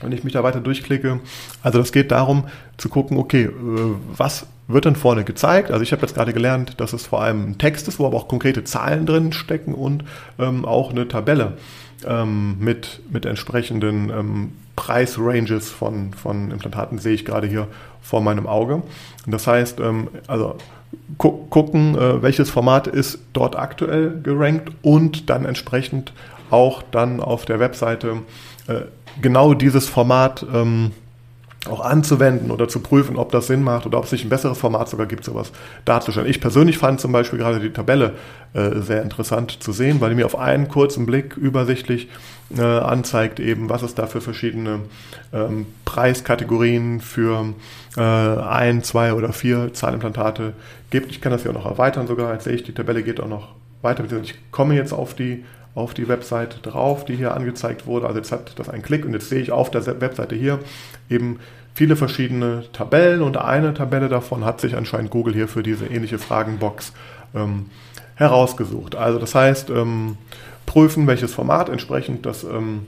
wenn 0.00 0.12
ich 0.12 0.24
mich 0.24 0.32
da 0.32 0.42
weiter 0.42 0.60
durchklicke. 0.60 1.20
Also 1.62 1.78
das 1.78 1.92
geht 1.92 2.10
darum 2.10 2.44
zu 2.76 2.88
gucken, 2.88 3.16
okay, 3.16 3.44
äh, 3.44 3.50
was 4.16 4.46
wird 4.66 4.86
denn 4.86 4.96
vorne 4.96 5.24
gezeigt? 5.24 5.70
Also 5.70 5.82
ich 5.82 5.92
habe 5.92 6.02
jetzt 6.02 6.14
gerade 6.14 6.32
gelernt, 6.32 6.80
dass 6.80 6.92
es 6.92 7.06
vor 7.06 7.22
allem 7.22 7.50
ein 7.50 7.58
Text 7.58 7.86
ist, 7.88 7.98
wo 7.98 8.06
aber 8.06 8.16
auch 8.16 8.28
konkrete 8.28 8.64
Zahlen 8.64 9.06
drin 9.06 9.32
stecken 9.32 9.74
und 9.74 10.04
ähm, 10.38 10.64
auch 10.64 10.90
eine 10.90 11.06
Tabelle 11.06 11.58
ähm, 12.06 12.56
mit, 12.58 13.00
mit 13.10 13.26
entsprechenden 13.26 14.10
ähm, 14.10 14.52
Preisranges 14.76 15.70
von, 15.70 16.14
von 16.14 16.50
Implantaten 16.50 16.98
sehe 16.98 17.14
ich 17.14 17.24
gerade 17.24 17.46
hier 17.46 17.68
vor 18.02 18.20
meinem 18.20 18.46
Auge. 18.46 18.76
Und 18.76 19.32
das 19.32 19.46
heißt, 19.46 19.80
ähm, 19.80 20.08
also 20.26 20.56
gu 21.18 21.46
gucken, 21.48 21.96
äh, 21.96 22.22
welches 22.22 22.50
Format 22.50 22.86
ist 22.86 23.18
dort 23.32 23.56
aktuell 23.56 24.20
gerankt 24.22 24.72
und 24.82 25.30
dann 25.30 25.44
entsprechend 25.44 26.12
auch 26.50 26.82
dann 26.82 27.20
auf 27.20 27.44
der 27.44 27.60
Webseite 27.60 28.22
äh, 28.66 28.82
genau 29.20 29.54
dieses 29.54 29.88
Format 29.88 30.44
ähm, 30.52 30.92
auch 31.68 31.80
anzuwenden 31.80 32.50
oder 32.50 32.68
zu 32.68 32.80
prüfen, 32.80 33.16
ob 33.16 33.32
das 33.32 33.46
Sinn 33.46 33.62
macht 33.62 33.86
oder 33.86 33.98
ob 33.98 34.04
es 34.04 34.12
nicht 34.12 34.24
ein 34.24 34.28
besseres 34.28 34.58
Format 34.58 34.88
sogar 34.88 35.06
gibt, 35.06 35.24
sowas 35.24 35.50
darzustellen. 35.84 36.28
Ich 36.28 36.40
persönlich 36.40 36.78
fand 36.78 37.00
zum 37.00 37.12
Beispiel 37.12 37.38
gerade 37.38 37.60
die 37.60 37.70
Tabelle 37.70 38.12
äh, 38.52 38.80
sehr 38.80 39.02
interessant 39.02 39.62
zu 39.62 39.72
sehen, 39.72 40.00
weil 40.00 40.10
die 40.10 40.16
mir 40.16 40.26
auf 40.26 40.38
einen 40.38 40.68
kurzen 40.68 41.06
Blick 41.06 41.36
übersichtlich 41.36 42.08
äh, 42.56 42.62
anzeigt, 42.62 43.40
eben 43.40 43.70
was 43.70 43.82
es 43.82 43.94
da 43.94 44.06
für 44.06 44.20
verschiedene 44.20 44.80
ähm, 45.32 45.66
Preiskategorien 45.84 47.00
für 47.00 47.54
äh, 47.96 48.00
ein, 48.00 48.82
zwei 48.82 49.14
oder 49.14 49.32
vier 49.32 49.72
Zahnimplantate 49.72 50.52
gibt. 50.90 51.10
Ich 51.10 51.20
kann 51.20 51.32
das 51.32 51.44
ja 51.44 51.50
auch 51.50 51.54
noch 51.54 51.66
erweitern 51.66 52.06
sogar. 52.06 52.32
Jetzt 52.34 52.44
sehe 52.44 52.54
ich, 52.54 52.62
die 52.62 52.74
Tabelle 52.74 53.02
geht 53.02 53.20
auch 53.20 53.28
noch 53.28 53.48
weiter. 53.80 54.04
Ich 54.22 54.34
komme 54.50 54.74
jetzt 54.74 54.92
auf 54.92 55.14
die 55.14 55.44
auf 55.74 55.94
die 55.94 56.08
Webseite 56.08 56.58
drauf, 56.60 57.04
die 57.04 57.16
hier 57.16 57.34
angezeigt 57.34 57.86
wurde. 57.86 58.06
Also 58.06 58.18
jetzt 58.18 58.32
hat 58.32 58.58
das 58.58 58.68
einen 58.68 58.82
Klick 58.82 59.04
und 59.04 59.12
jetzt 59.12 59.28
sehe 59.28 59.40
ich 59.40 59.50
auf 59.50 59.70
der 59.70 59.84
Webseite 60.00 60.36
hier 60.36 60.60
eben 61.10 61.40
viele 61.74 61.96
verschiedene 61.96 62.64
Tabellen 62.72 63.22
und 63.22 63.36
eine 63.36 63.74
Tabelle 63.74 64.08
davon 64.08 64.44
hat 64.44 64.60
sich 64.60 64.76
anscheinend 64.76 65.10
Google 65.10 65.34
hier 65.34 65.48
für 65.48 65.62
diese 65.62 65.86
ähnliche 65.86 66.18
Fragenbox 66.18 66.92
ähm, 67.34 67.70
herausgesucht. 68.14 68.94
Also 68.94 69.18
das 69.18 69.34
heißt, 69.34 69.70
ähm, 69.70 70.16
prüfen, 70.66 71.06
welches 71.06 71.34
Format 71.34 71.68
entsprechend 71.68 72.24
das 72.26 72.44
ähm, 72.44 72.86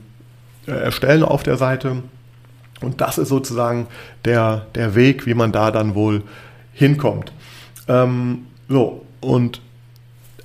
äh, 0.65 0.71
erstellen 0.71 1.23
auf 1.23 1.43
der 1.43 1.57
Seite. 1.57 2.03
Und 2.81 3.01
das 3.01 3.17
ist 3.17 3.29
sozusagen 3.29 3.87
der, 4.23 4.67
der 4.75 4.95
Weg, 4.95 5.25
wie 5.25 5.33
man 5.33 5.51
da 5.51 5.71
dann 5.71 5.95
wohl 5.95 6.23
hinkommt. 6.73 7.33
Ähm, 7.87 8.45
so, 8.69 9.05
und 9.19 9.61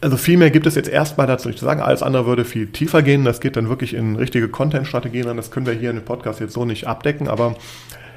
also 0.02 0.16
viel 0.16 0.36
mehr 0.36 0.50
gibt 0.50 0.66
es 0.66 0.74
jetzt 0.74 0.88
erstmal 0.88 1.26
dazu 1.26 1.48
nicht 1.48 1.58
zu 1.58 1.64
sagen. 1.64 1.80
Alles 1.80 2.02
andere 2.02 2.26
würde 2.26 2.44
viel 2.44 2.66
tiefer 2.66 3.02
gehen. 3.02 3.24
Das 3.24 3.40
geht 3.40 3.56
dann 3.56 3.68
wirklich 3.68 3.94
in 3.94 4.16
richtige 4.16 4.48
Content-Strategien 4.48 5.28
an. 5.28 5.36
Das 5.36 5.50
können 5.50 5.66
wir 5.66 5.74
hier 5.74 5.90
in 5.90 5.96
dem 5.96 6.04
Podcast 6.04 6.40
jetzt 6.40 6.54
so 6.54 6.64
nicht 6.64 6.86
abdecken. 6.86 7.28
Aber 7.28 7.56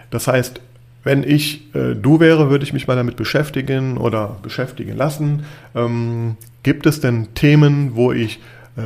das 0.09 0.27
heißt, 0.27 0.59
wenn 1.03 1.23
ich 1.23 1.73
äh, 1.75 1.93
du 1.93 2.19
wäre, 2.19 2.49
würde 2.49 2.63
ich 2.63 2.73
mich 2.73 2.87
mal 2.87 2.95
damit 2.95 3.15
beschäftigen 3.15 3.97
oder 3.97 4.37
beschäftigen 4.41 4.97
lassen. 4.97 5.45
Ähm, 5.75 6.37
gibt 6.63 6.87
es 6.87 6.99
denn 6.99 7.35
Themen, 7.35 7.95
wo 7.95 8.11
ich 8.11 8.39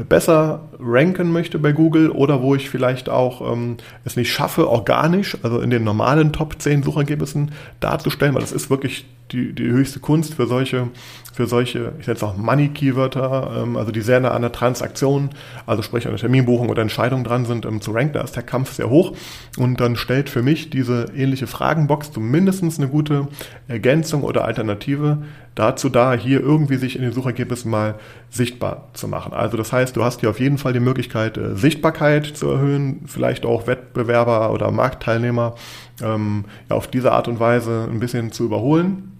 besser 0.07 0.69
ranken 0.79 1.31
möchte 1.31 1.57
bei 1.57 1.71
Google 1.71 2.11
oder 2.11 2.41
wo 2.41 2.55
ich 2.55 2.69
vielleicht 2.69 3.09
auch 3.09 3.51
ähm, 3.51 3.77
es 4.05 4.15
nicht 4.15 4.31
schaffe, 4.31 4.69
organisch, 4.69 5.37
also 5.41 5.59
in 5.59 5.69
den 5.69 5.83
normalen 5.83 6.31
Top 6.31 6.61
10 6.61 6.83
Suchergebnissen 6.83 7.51
darzustellen, 7.79 8.35
weil 8.35 8.41
das 8.41 8.51
ist 8.51 8.69
wirklich 8.69 9.05
die, 9.31 9.53
die 9.53 9.69
höchste 9.69 9.99
Kunst 9.99 10.33
für 10.33 10.47
solche, 10.47 10.89
für 11.33 11.45
solche, 11.45 11.93
ich 11.99 12.07
es 12.07 12.23
auch 12.23 12.35
Money-Keywörter, 12.37 13.63
ähm, 13.63 13.77
also 13.77 13.91
die 13.91 14.01
sehr 14.01 14.19
nah 14.19 14.31
an 14.31 14.41
der 14.41 14.51
Transaktion, 14.51 15.29
also 15.65 15.81
sprich 15.81 16.05
an 16.05 16.13
der 16.13 16.19
Terminbuchung 16.19 16.69
oder 16.69 16.81
Entscheidung 16.81 17.23
dran 17.23 17.45
sind, 17.45 17.65
ähm, 17.65 17.81
zu 17.81 17.91
ranken. 17.91 18.13
Da 18.13 18.21
ist 18.21 18.35
der 18.35 18.43
Kampf 18.43 18.73
sehr 18.73 18.89
hoch. 18.89 19.15
Und 19.57 19.79
dann 19.79 19.95
stellt 19.95 20.29
für 20.29 20.41
mich 20.41 20.69
diese 20.69 21.05
ähnliche 21.15 21.47
Fragenbox 21.47 22.11
zumindest 22.11 22.59
eine 22.59 22.87
gute 22.87 23.27
Ergänzung 23.67 24.23
oder 24.23 24.45
Alternative 24.45 25.19
dazu 25.55 25.89
da, 25.89 26.13
hier 26.13 26.39
irgendwie 26.39 26.77
sich 26.77 26.95
in 26.95 27.01
den 27.01 27.11
Suchergebnissen 27.11 27.69
mal 27.69 27.95
sichtbar 28.29 28.87
zu 28.93 29.07
machen. 29.07 29.33
Also 29.33 29.57
das 29.57 29.71
heißt, 29.73 29.78
du 29.85 30.03
hast 30.03 30.19
hier 30.19 30.29
auf 30.29 30.39
jeden 30.39 30.57
Fall 30.57 30.73
die 30.73 30.79
Möglichkeit, 30.79 31.37
äh, 31.37 31.55
Sichtbarkeit 31.55 32.25
zu 32.25 32.49
erhöhen, 32.49 33.03
vielleicht 33.05 33.45
auch 33.45 33.67
Wettbewerber 33.67 34.51
oder 34.51 34.71
Marktteilnehmer 34.71 35.55
ähm, 36.01 36.45
ja, 36.69 36.75
auf 36.75 36.87
diese 36.87 37.11
Art 37.11 37.27
und 37.27 37.39
Weise 37.39 37.87
ein 37.91 37.99
bisschen 37.99 38.31
zu 38.31 38.45
überholen. 38.45 39.11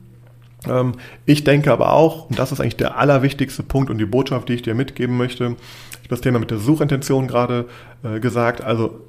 Ähm, 0.68 0.94
ich 1.26 1.44
denke 1.44 1.72
aber 1.72 1.94
auch, 1.94 2.30
und 2.30 2.38
das 2.38 2.52
ist 2.52 2.60
eigentlich 2.60 2.78
der 2.78 2.98
allerwichtigste 2.98 3.64
Punkt 3.64 3.90
und 3.90 3.98
die 3.98 4.06
Botschaft, 4.06 4.50
die 4.50 4.54
ich 4.54 4.62
dir 4.62 4.76
mitgeben 4.76 5.18
möchte, 5.18 5.56
ich 5.92 5.98
habe 5.98 6.10
das 6.10 6.22
Thema 6.22 6.40
mit 6.40 6.52
der 6.52 6.58
Suchintention 6.58 7.28
gerade 7.28 7.66
äh, 8.04 8.20
gesagt, 8.20 8.62
also 8.62 9.02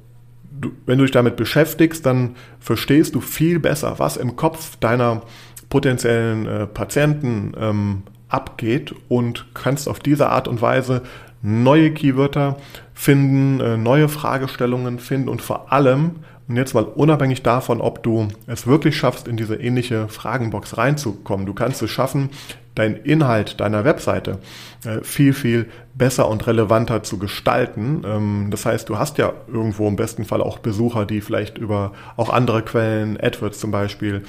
du, 0.51 0.71
wenn 0.85 0.97
du 0.97 1.03
dich 1.03 1.11
damit 1.11 1.35
beschäftigst, 1.35 2.05
dann 2.05 2.35
verstehst 2.59 3.15
du 3.15 3.21
viel 3.21 3.59
besser, 3.59 3.95
was 3.97 4.17
im 4.17 4.35
Kopf 4.35 4.75
deiner 4.77 5.21
potenziellen 5.69 6.45
äh, 6.45 6.67
Patienten 6.67 7.53
ähm, 7.57 8.03
abgeht 8.27 8.93
und 9.09 9.47
kannst 9.53 9.89
auf 9.89 9.99
diese 9.99 10.29
Art 10.29 10.47
und 10.47 10.61
Weise 10.61 11.01
neue 11.41 11.91
Keywörter 11.91 12.57
finden, 12.93 13.59
äh, 13.59 13.77
neue 13.77 14.09
Fragestellungen 14.09 14.99
finden 14.99 15.29
und 15.29 15.41
vor 15.41 15.71
allem 15.71 16.17
und 16.51 16.57
jetzt 16.57 16.73
mal 16.73 16.83
unabhängig 16.83 17.43
davon, 17.43 17.79
ob 17.79 18.03
du 18.03 18.27
es 18.45 18.67
wirklich 18.67 18.97
schaffst, 18.97 19.25
in 19.27 19.37
diese 19.37 19.55
ähnliche 19.55 20.09
Fragenbox 20.09 20.77
reinzukommen. 20.77 21.45
Du 21.45 21.53
kannst 21.53 21.81
es 21.81 21.89
schaffen, 21.89 22.29
deinen 22.75 22.97
Inhalt 22.97 23.61
deiner 23.61 23.85
Webseite 23.85 24.39
äh, 24.85 25.01
viel, 25.01 25.31
viel 25.33 25.67
besser 25.93 26.27
und 26.27 26.45
relevanter 26.47 27.03
zu 27.03 27.17
gestalten. 27.19 28.03
Ähm, 28.05 28.47
das 28.49 28.65
heißt, 28.65 28.89
du 28.89 28.97
hast 28.97 29.17
ja 29.17 29.31
irgendwo 29.47 29.87
im 29.87 29.95
besten 29.95 30.25
Fall 30.25 30.41
auch 30.41 30.59
Besucher, 30.59 31.05
die 31.05 31.21
vielleicht 31.21 31.57
über 31.57 31.93
auch 32.17 32.29
andere 32.29 32.63
Quellen, 32.63 33.17
AdWords 33.17 33.59
zum 33.59 33.71
Beispiel, 33.71 34.23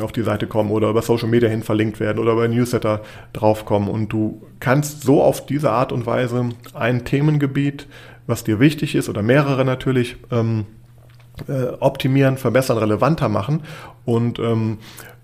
auf 0.00 0.10
die 0.10 0.22
Seite 0.22 0.48
kommen 0.48 0.72
oder 0.72 0.90
über 0.90 1.02
Social 1.02 1.28
Media 1.28 1.48
hin 1.48 1.62
verlinkt 1.62 2.00
werden 2.00 2.18
oder 2.18 2.32
über 2.32 2.48
Newsletter 2.48 3.02
draufkommen. 3.32 3.88
Und 3.88 4.12
du 4.12 4.42
kannst 4.58 5.02
so 5.02 5.22
auf 5.22 5.46
diese 5.46 5.70
Art 5.70 5.92
und 5.92 6.06
Weise 6.06 6.48
ein 6.74 7.04
Themengebiet, 7.04 7.86
was 8.26 8.42
dir 8.42 8.58
wichtig 8.58 8.96
ist 8.96 9.08
oder 9.08 9.22
mehrere 9.22 9.64
natürlich, 9.64 10.16
ähm, 10.32 10.66
äh, 11.48 11.76
optimieren, 11.80 12.36
verbessern, 12.36 12.78
relevanter 12.78 13.28
machen. 13.28 13.62
Und 14.04 14.38
ähm, 14.38 14.78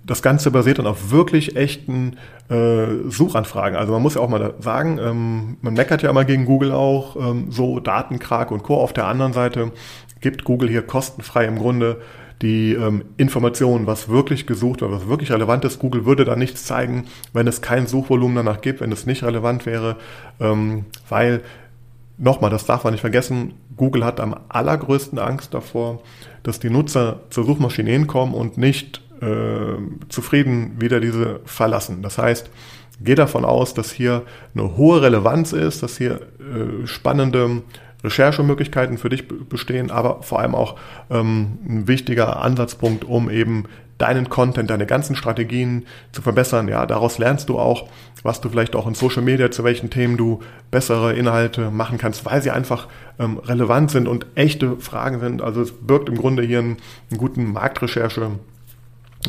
das 0.06 0.22
Ganze 0.22 0.50
basiert 0.50 0.78
dann 0.78 0.86
auf 0.86 1.10
wirklich 1.10 1.56
echten 1.56 2.16
äh, 2.50 2.86
Suchanfragen. 3.08 3.76
Also 3.76 3.92
man 3.92 4.02
muss 4.02 4.14
ja 4.14 4.20
auch 4.20 4.28
mal 4.28 4.54
sagen, 4.60 4.98
ähm, 4.98 5.56
man 5.62 5.74
meckert 5.74 6.02
ja 6.02 6.10
immer 6.10 6.24
gegen 6.24 6.44
Google 6.44 6.72
auch, 6.72 7.16
ähm, 7.16 7.46
so 7.50 7.80
Datenkrake 7.80 8.52
und 8.52 8.62
Co. 8.62 8.76
Auf 8.76 8.92
der 8.92 9.06
anderen 9.06 9.32
Seite 9.32 9.72
gibt 10.20 10.44
Google 10.44 10.68
hier 10.68 10.82
kostenfrei 10.82 11.46
im 11.46 11.58
Grunde 11.58 12.00
die 12.42 12.74
ähm, 12.74 13.04
Informationen, 13.16 13.86
was 13.86 14.08
wirklich 14.08 14.46
gesucht 14.46 14.80
wird, 14.80 14.90
was 14.90 15.08
wirklich 15.08 15.30
relevant 15.30 15.64
ist. 15.64 15.78
Google 15.78 16.04
würde 16.04 16.24
da 16.24 16.36
nichts 16.36 16.64
zeigen, 16.64 17.04
wenn 17.32 17.46
es 17.46 17.62
kein 17.62 17.86
Suchvolumen 17.86 18.36
danach 18.36 18.60
gibt, 18.60 18.80
wenn 18.80 18.92
es 18.92 19.06
nicht 19.06 19.22
relevant 19.22 19.66
wäre, 19.66 19.96
ähm, 20.40 20.84
weil 21.08 21.42
nochmal, 22.18 22.50
das 22.50 22.66
darf 22.66 22.84
man 22.84 22.92
nicht 22.92 23.00
vergessen, 23.00 23.54
Google 23.76 24.04
hat 24.04 24.20
am 24.20 24.36
allergrößten 24.48 25.18
Angst 25.18 25.54
davor, 25.54 26.02
dass 26.42 26.60
die 26.60 26.70
Nutzer 26.70 27.20
zur 27.30 27.44
Suchmaschine 27.44 27.90
hinkommen 27.90 28.34
und 28.34 28.58
nicht 28.58 29.02
äh, 29.20 29.76
zufrieden 30.08 30.80
wieder 30.80 31.00
diese 31.00 31.40
verlassen. 31.44 32.02
Das 32.02 32.18
heißt, 32.18 32.50
geh 33.00 33.14
davon 33.14 33.44
aus, 33.44 33.74
dass 33.74 33.90
hier 33.90 34.22
eine 34.54 34.76
hohe 34.76 35.02
Relevanz 35.02 35.52
ist, 35.52 35.82
dass 35.82 35.98
hier 35.98 36.20
äh, 36.38 36.86
spannende 36.86 37.62
Recherchemöglichkeiten 38.04 38.98
für 38.98 39.08
dich 39.08 39.26
bestehen, 39.26 39.90
aber 39.90 40.22
vor 40.22 40.40
allem 40.40 40.54
auch 40.54 40.76
ähm, 41.10 41.58
ein 41.66 41.88
wichtiger 41.88 42.40
Ansatzpunkt, 42.42 43.04
um 43.04 43.30
eben 43.30 43.64
deinen 43.98 44.28
Content, 44.28 44.70
deine 44.70 44.86
ganzen 44.86 45.16
Strategien 45.16 45.86
zu 46.12 46.22
verbessern. 46.22 46.68
Ja, 46.68 46.86
daraus 46.86 47.18
lernst 47.18 47.48
du 47.48 47.58
auch, 47.58 47.88
was 48.22 48.40
du 48.40 48.48
vielleicht 48.48 48.74
auch 48.74 48.86
in 48.86 48.94
Social 48.94 49.22
Media, 49.22 49.50
zu 49.50 49.64
welchen 49.64 49.90
Themen 49.90 50.16
du 50.16 50.40
bessere 50.70 51.14
Inhalte 51.14 51.70
machen 51.70 51.98
kannst, 51.98 52.24
weil 52.24 52.42
sie 52.42 52.50
einfach 52.50 52.88
ähm, 53.18 53.38
relevant 53.38 53.90
sind 53.90 54.08
und 54.08 54.26
echte 54.34 54.76
Fragen 54.78 55.20
sind. 55.20 55.42
Also 55.42 55.62
es 55.62 55.72
birgt 55.72 56.08
im 56.08 56.16
Grunde 56.16 56.42
hier 56.42 56.58
einen, 56.58 56.76
einen 57.10 57.18
guten 57.18 57.52
Marktrecherche, 57.52 58.32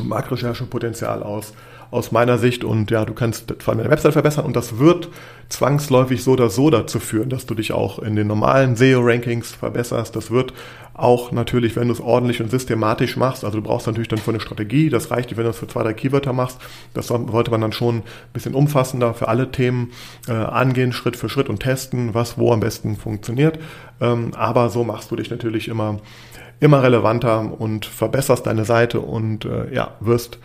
Marktrecherchepotenzial 0.04 1.23
aus 1.23 1.54
aus 1.95 2.12
meiner 2.12 2.38
Sicht. 2.38 2.63
Und 2.63 2.91
ja, 2.91 3.05
du 3.05 3.13
kannst 3.13 3.53
vor 3.60 3.71
allem 3.71 3.79
deine 3.79 3.91
Website 3.91 4.13
verbessern 4.13 4.45
und 4.45 4.55
das 4.55 4.77
wird 4.77 5.10
zwangsläufig 5.49 6.23
so 6.23 6.31
oder 6.31 6.49
so 6.49 6.69
dazu 6.69 6.99
führen, 6.99 7.29
dass 7.29 7.45
du 7.45 7.55
dich 7.55 7.71
auch 7.71 7.99
in 7.99 8.15
den 8.15 8.27
normalen 8.27 8.75
SEO-Rankings 8.75 9.53
verbesserst. 9.53 10.15
Das 10.15 10.31
wird 10.31 10.53
auch 10.93 11.31
natürlich, 11.31 11.75
wenn 11.75 11.88
du 11.88 11.93
es 11.93 12.01
ordentlich 12.01 12.41
und 12.41 12.49
systematisch 12.49 13.17
machst, 13.17 13.43
also 13.43 13.58
du 13.58 13.63
brauchst 13.63 13.86
natürlich 13.86 14.08
dann 14.08 14.19
für 14.19 14.31
eine 14.31 14.39
Strategie, 14.39 14.89
das 14.89 15.12
reicht 15.12 15.29
nicht, 15.29 15.38
wenn 15.38 15.43
du 15.43 15.49
es 15.49 15.58
für 15.60 15.67
zwei, 15.67 15.84
drei 15.84 15.93
Keywörter 15.93 16.31
machst. 16.31 16.58
Das 16.93 17.08
sollte 17.08 17.51
man 17.51 17.62
dann 17.62 17.73
schon 17.73 17.97
ein 17.97 18.03
bisschen 18.34 18.55
umfassender 18.55 19.13
für 19.13 19.27
alle 19.27 19.51
Themen 19.51 19.91
äh, 20.27 20.31
angehen, 20.31 20.93
Schritt 20.93 21.17
für 21.17 21.29
Schritt 21.29 21.49
und 21.49 21.60
testen, 21.60 22.13
was 22.13 22.38
wo 22.38 22.53
am 22.53 22.62
besten 22.62 22.95
funktioniert. 22.95 23.60
Ähm, 23.99 24.31
aber 24.36 24.69
so 24.69 24.84
machst 24.84 25.12
du 25.12 25.15
dich 25.15 25.29
natürlich 25.29 25.67
immer 25.67 25.99
immer 26.60 26.81
relevanter 26.81 27.60
und 27.60 27.86
verbesserst 27.86 28.47
deine 28.47 28.65
Seite 28.65 29.01
und 29.01 29.45
äh, 29.45 29.73
ja, 29.73 29.95
wirst 29.99 30.39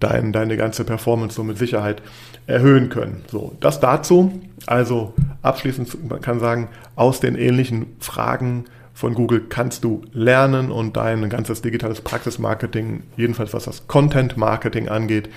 dein, 0.00 0.32
deine 0.32 0.56
ganze 0.56 0.84
Performance 0.84 1.36
so 1.36 1.44
mit 1.44 1.58
Sicherheit 1.58 2.02
erhöhen 2.46 2.88
können. 2.88 3.22
So, 3.28 3.56
das 3.60 3.80
dazu. 3.80 4.40
Also 4.66 5.14
abschließend, 5.42 6.08
man 6.08 6.20
kann 6.20 6.40
sagen, 6.40 6.68
aus 6.96 7.20
den 7.20 7.36
ähnlichen 7.36 7.86
Fragen 8.00 8.64
von 8.92 9.14
Google 9.14 9.46
kannst 9.48 9.84
du 9.84 10.02
lernen 10.12 10.70
und 10.70 10.96
dein 10.96 11.28
ganzes 11.30 11.62
digitales 11.62 12.02
Praxismarketing, 12.02 13.04
jedenfalls 13.16 13.54
was 13.54 13.64
das 13.64 13.86
Content 13.86 14.36
Marketing 14.36 14.88
angeht, 14.88 15.30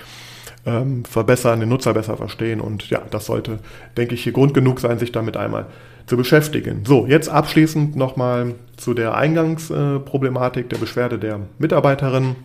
ähm, 0.66 1.04
verbessern, 1.04 1.60
den 1.60 1.68
Nutzer 1.68 1.94
besser 1.94 2.16
verstehen. 2.16 2.60
Und 2.60 2.90
ja, 2.90 3.02
das 3.10 3.26
sollte, 3.26 3.60
denke 3.96 4.14
ich, 4.14 4.24
hier 4.24 4.32
Grund 4.32 4.52
genug 4.54 4.80
sein, 4.80 4.98
sich 4.98 5.12
damit 5.12 5.36
einmal 5.36 5.66
zu 6.06 6.16
beschäftigen. 6.16 6.84
So, 6.84 7.06
jetzt 7.06 7.28
abschließend 7.28 7.96
nochmal 7.96 8.54
zu 8.76 8.92
der 8.92 9.14
Eingangsproblematik 9.14 10.68
der 10.68 10.78
Beschwerde 10.78 11.18
der 11.18 11.40
Mitarbeiterin. 11.58 12.36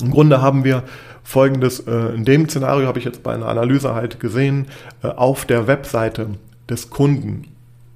Im 0.00 0.10
Grunde 0.10 0.40
haben 0.40 0.64
wir 0.64 0.84
folgendes, 1.30 1.80
äh, 1.80 2.14
in 2.14 2.24
dem 2.24 2.48
Szenario 2.48 2.88
habe 2.88 2.98
ich 2.98 3.04
jetzt 3.04 3.22
bei 3.22 3.32
einer 3.32 3.46
Analyse 3.46 3.94
halt 3.94 4.18
gesehen, 4.18 4.66
äh, 5.02 5.06
auf 5.06 5.44
der 5.44 5.68
Webseite 5.68 6.26
des 6.68 6.90
Kunden, 6.90 7.44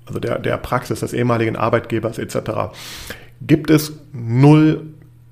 also 0.06 0.20
der, 0.20 0.38
der 0.38 0.56
Praxis 0.56 1.00
des 1.00 1.12
ehemaligen 1.12 1.56
Arbeitgebers 1.56 2.18
etc., 2.18 2.72
gibt 3.42 3.70
es 3.70 3.92
null 4.12 4.82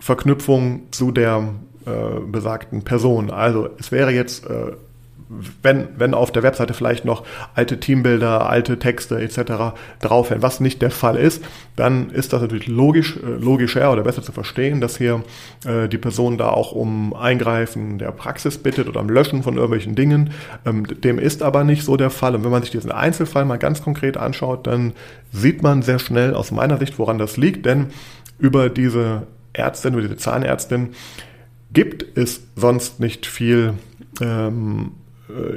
Verknüpfung 0.01 0.83
zu 0.91 1.13
der 1.13 1.49
äh, 1.87 2.21
besagten 2.27 2.83
Person. 2.83 3.31
Also 3.31 3.71
es 3.79 3.93
wäre 3.93 4.11
jetzt 4.11 4.47
äh, 4.51 4.73
wenn, 5.63 5.89
wenn 5.97 6.15
auf 6.15 6.31
der 6.31 6.43
Webseite 6.43 6.75
vielleicht 6.75 7.05
noch 7.05 7.25
alte 7.55 7.81
Teambilder, 7.81 8.49
alte 8.49 8.79
Texte 8.79 9.21
etc. 9.21 9.75
draufhängen, 10.01 10.43
was 10.43 10.61
nicht 10.61 10.83
der 10.83 10.91
Fall 10.91 11.17
ist, 11.17 11.43
dann 11.77 12.11
ist 12.11 12.33
das 12.33 12.43
natürlich 12.43 12.67
logisch, 12.67 13.17
äh, 13.17 13.27
logischer 13.27 13.93
oder 13.93 14.03
besser 14.03 14.23
zu 14.23 14.33
verstehen, 14.33 14.81
dass 14.81 14.99
hier 14.99 15.23
äh, 15.65 15.89
die 15.89 15.99
Person 15.99 16.39
da 16.39 16.49
auch 16.49 16.73
um 16.73 17.15
Eingreifen 17.15 17.99
der 17.99 18.13
Praxis 18.13 18.59
bittet 18.59 18.89
oder 18.89 19.01
am 19.01 19.09
Löschen 19.09 19.43
von 19.43 19.55
irgendwelchen 19.55 19.95
Dingen. 19.95 20.31
Ähm, 20.67 20.85
dem 20.87 21.19
ist 21.19 21.43
aber 21.43 21.65
nicht 21.65 21.85
so 21.85 21.97
der 21.97 22.11
Fall. 22.11 22.35
Und 22.35 22.45
wenn 22.45 22.51
man 22.51 22.63
sich 22.63 22.71
diesen 22.71 22.93
Einzelfall 22.93 23.45
mal 23.45 23.59
ganz 23.59 23.83
konkret 23.83 24.17
anschaut, 24.17 24.67
dann 24.67 24.93
sieht 25.33 25.63
man 25.63 25.83
sehr 25.83 25.99
schnell 25.99 26.35
aus 26.35 26.51
meiner 26.51 26.79
Sicht, 26.79 26.99
woran 26.99 27.19
das 27.19 27.37
liegt, 27.37 27.67
denn 27.67 27.89
über 28.39 28.69
diese 28.69 29.27
Ärztin, 29.53 29.93
über 29.95 30.03
diese 30.03 30.17
Zahnärztin 30.17 30.91
gibt 31.73 32.19
es 32.19 32.43
sonst 32.55 33.01
nicht 33.01 33.27
viel 33.27 33.75
ähm, 34.21 34.93
äh, 34.93 35.02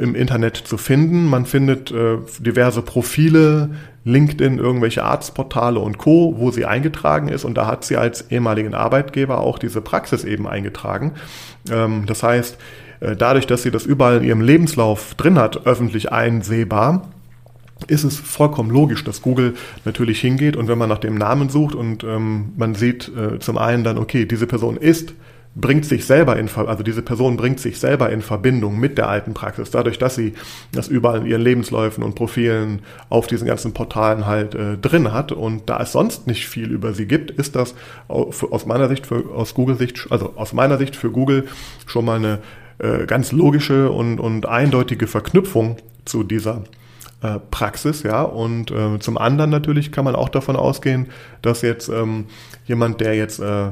im 0.01 0.15
Internet 0.15 0.57
zu 0.57 0.77
finden. 0.77 1.25
Man 1.29 1.45
findet 1.45 1.91
äh, 1.91 2.17
diverse 2.39 2.81
Profile, 2.81 3.69
LinkedIn, 4.03 4.59
irgendwelche 4.59 5.03
Arztportale 5.03 5.79
und 5.79 5.97
Co., 5.97 6.35
wo 6.37 6.51
sie 6.51 6.65
eingetragen 6.65 7.27
ist. 7.27 7.43
Und 7.43 7.55
da 7.55 7.67
hat 7.67 7.83
sie 7.83 7.97
als 7.97 8.29
ehemaligen 8.31 8.73
Arbeitgeber 8.73 9.39
auch 9.39 9.59
diese 9.59 9.81
Praxis 9.81 10.23
eben 10.23 10.47
eingetragen. 10.47 11.13
Ähm, 11.71 12.05
das 12.05 12.23
heißt, 12.23 12.57
äh, 12.99 13.15
dadurch, 13.15 13.47
dass 13.47 13.63
sie 13.63 13.71
das 13.71 13.85
überall 13.85 14.17
in 14.17 14.23
ihrem 14.23 14.41
Lebenslauf 14.41 15.15
drin 15.15 15.37
hat, 15.37 15.65
öffentlich 15.65 16.11
einsehbar, 16.11 17.09
ist 17.87 18.03
es 18.03 18.17
vollkommen 18.17 18.69
logisch, 18.69 19.03
dass 19.03 19.21
Google 19.21 19.55
natürlich 19.83 20.21
hingeht 20.21 20.55
und 20.55 20.67
wenn 20.67 20.77
man 20.77 20.89
nach 20.89 20.99
dem 20.99 21.15
Namen 21.15 21.49
sucht 21.49 21.75
und 21.75 22.03
ähm, 22.03 22.53
man 22.55 22.73
sieht 22.73 23.11
äh, 23.15 23.39
zum 23.39 23.57
einen 23.57 23.83
dann, 23.83 23.97
okay, 23.97 24.25
diese 24.25 24.47
Person 24.47 24.77
ist 24.77 25.13
bringt 25.55 25.85
sich 25.85 26.05
selber 26.05 26.37
in, 26.37 26.49
also 26.53 26.83
diese 26.83 27.01
Person 27.01 27.37
bringt 27.37 27.61
sich 27.61 27.79
selber 27.79 28.09
in 28.09 28.21
Verbindung 28.21 28.77
mit 28.77 28.97
der 28.97 29.07
alten 29.07 29.33
Praxis, 29.33 29.71
dadurch, 29.71 29.97
dass 29.97 30.15
sie 30.15 30.33
das 30.73 30.89
überall 30.89 31.21
in 31.21 31.25
ihren 31.25 31.41
Lebensläufen 31.41 32.03
und 32.03 32.15
Profilen 32.15 32.81
auf 33.09 33.27
diesen 33.27 33.47
ganzen 33.47 33.73
Portalen 33.73 34.25
halt 34.25 34.53
äh, 34.53 34.77
drin 34.77 35.13
hat 35.13 35.31
und 35.31 35.69
da 35.69 35.81
es 35.81 35.93
sonst 35.93 36.27
nicht 36.27 36.47
viel 36.47 36.71
über 36.71 36.93
sie 36.93 37.05
gibt, 37.05 37.31
ist 37.31 37.55
das 37.55 37.73
aus 38.09 38.65
meiner 38.65 38.89
Sicht, 38.89 39.07
für, 39.07 39.33
aus 39.33 39.53
Google 39.53 39.77
Sicht, 39.77 40.07
also 40.09 40.33
aus 40.35 40.51
meiner 40.51 40.77
Sicht 40.77 40.95
für 40.95 41.09
Google 41.09 41.47
schon 41.85 42.03
mal 42.03 42.17
eine 42.17 42.39
äh, 42.79 43.05
ganz 43.05 43.31
logische 43.31 43.89
und, 43.91 44.19
und 44.19 44.45
eindeutige 44.45 45.07
Verknüpfung 45.07 45.77
zu 46.03 46.23
dieser 46.23 46.63
äh, 47.21 47.39
Praxis, 47.49 48.03
ja. 48.03 48.21
Und 48.23 48.71
äh, 48.71 48.99
zum 48.99 49.17
anderen 49.17 49.49
natürlich 49.49 49.93
kann 49.93 50.03
man 50.03 50.15
auch 50.15 50.27
davon 50.27 50.57
ausgehen, 50.57 51.07
dass 51.41 51.61
jetzt 51.61 51.87
ähm, 51.87 52.25
jemand, 52.65 52.99
der 52.99 53.15
jetzt 53.15 53.39
äh, 53.39 53.69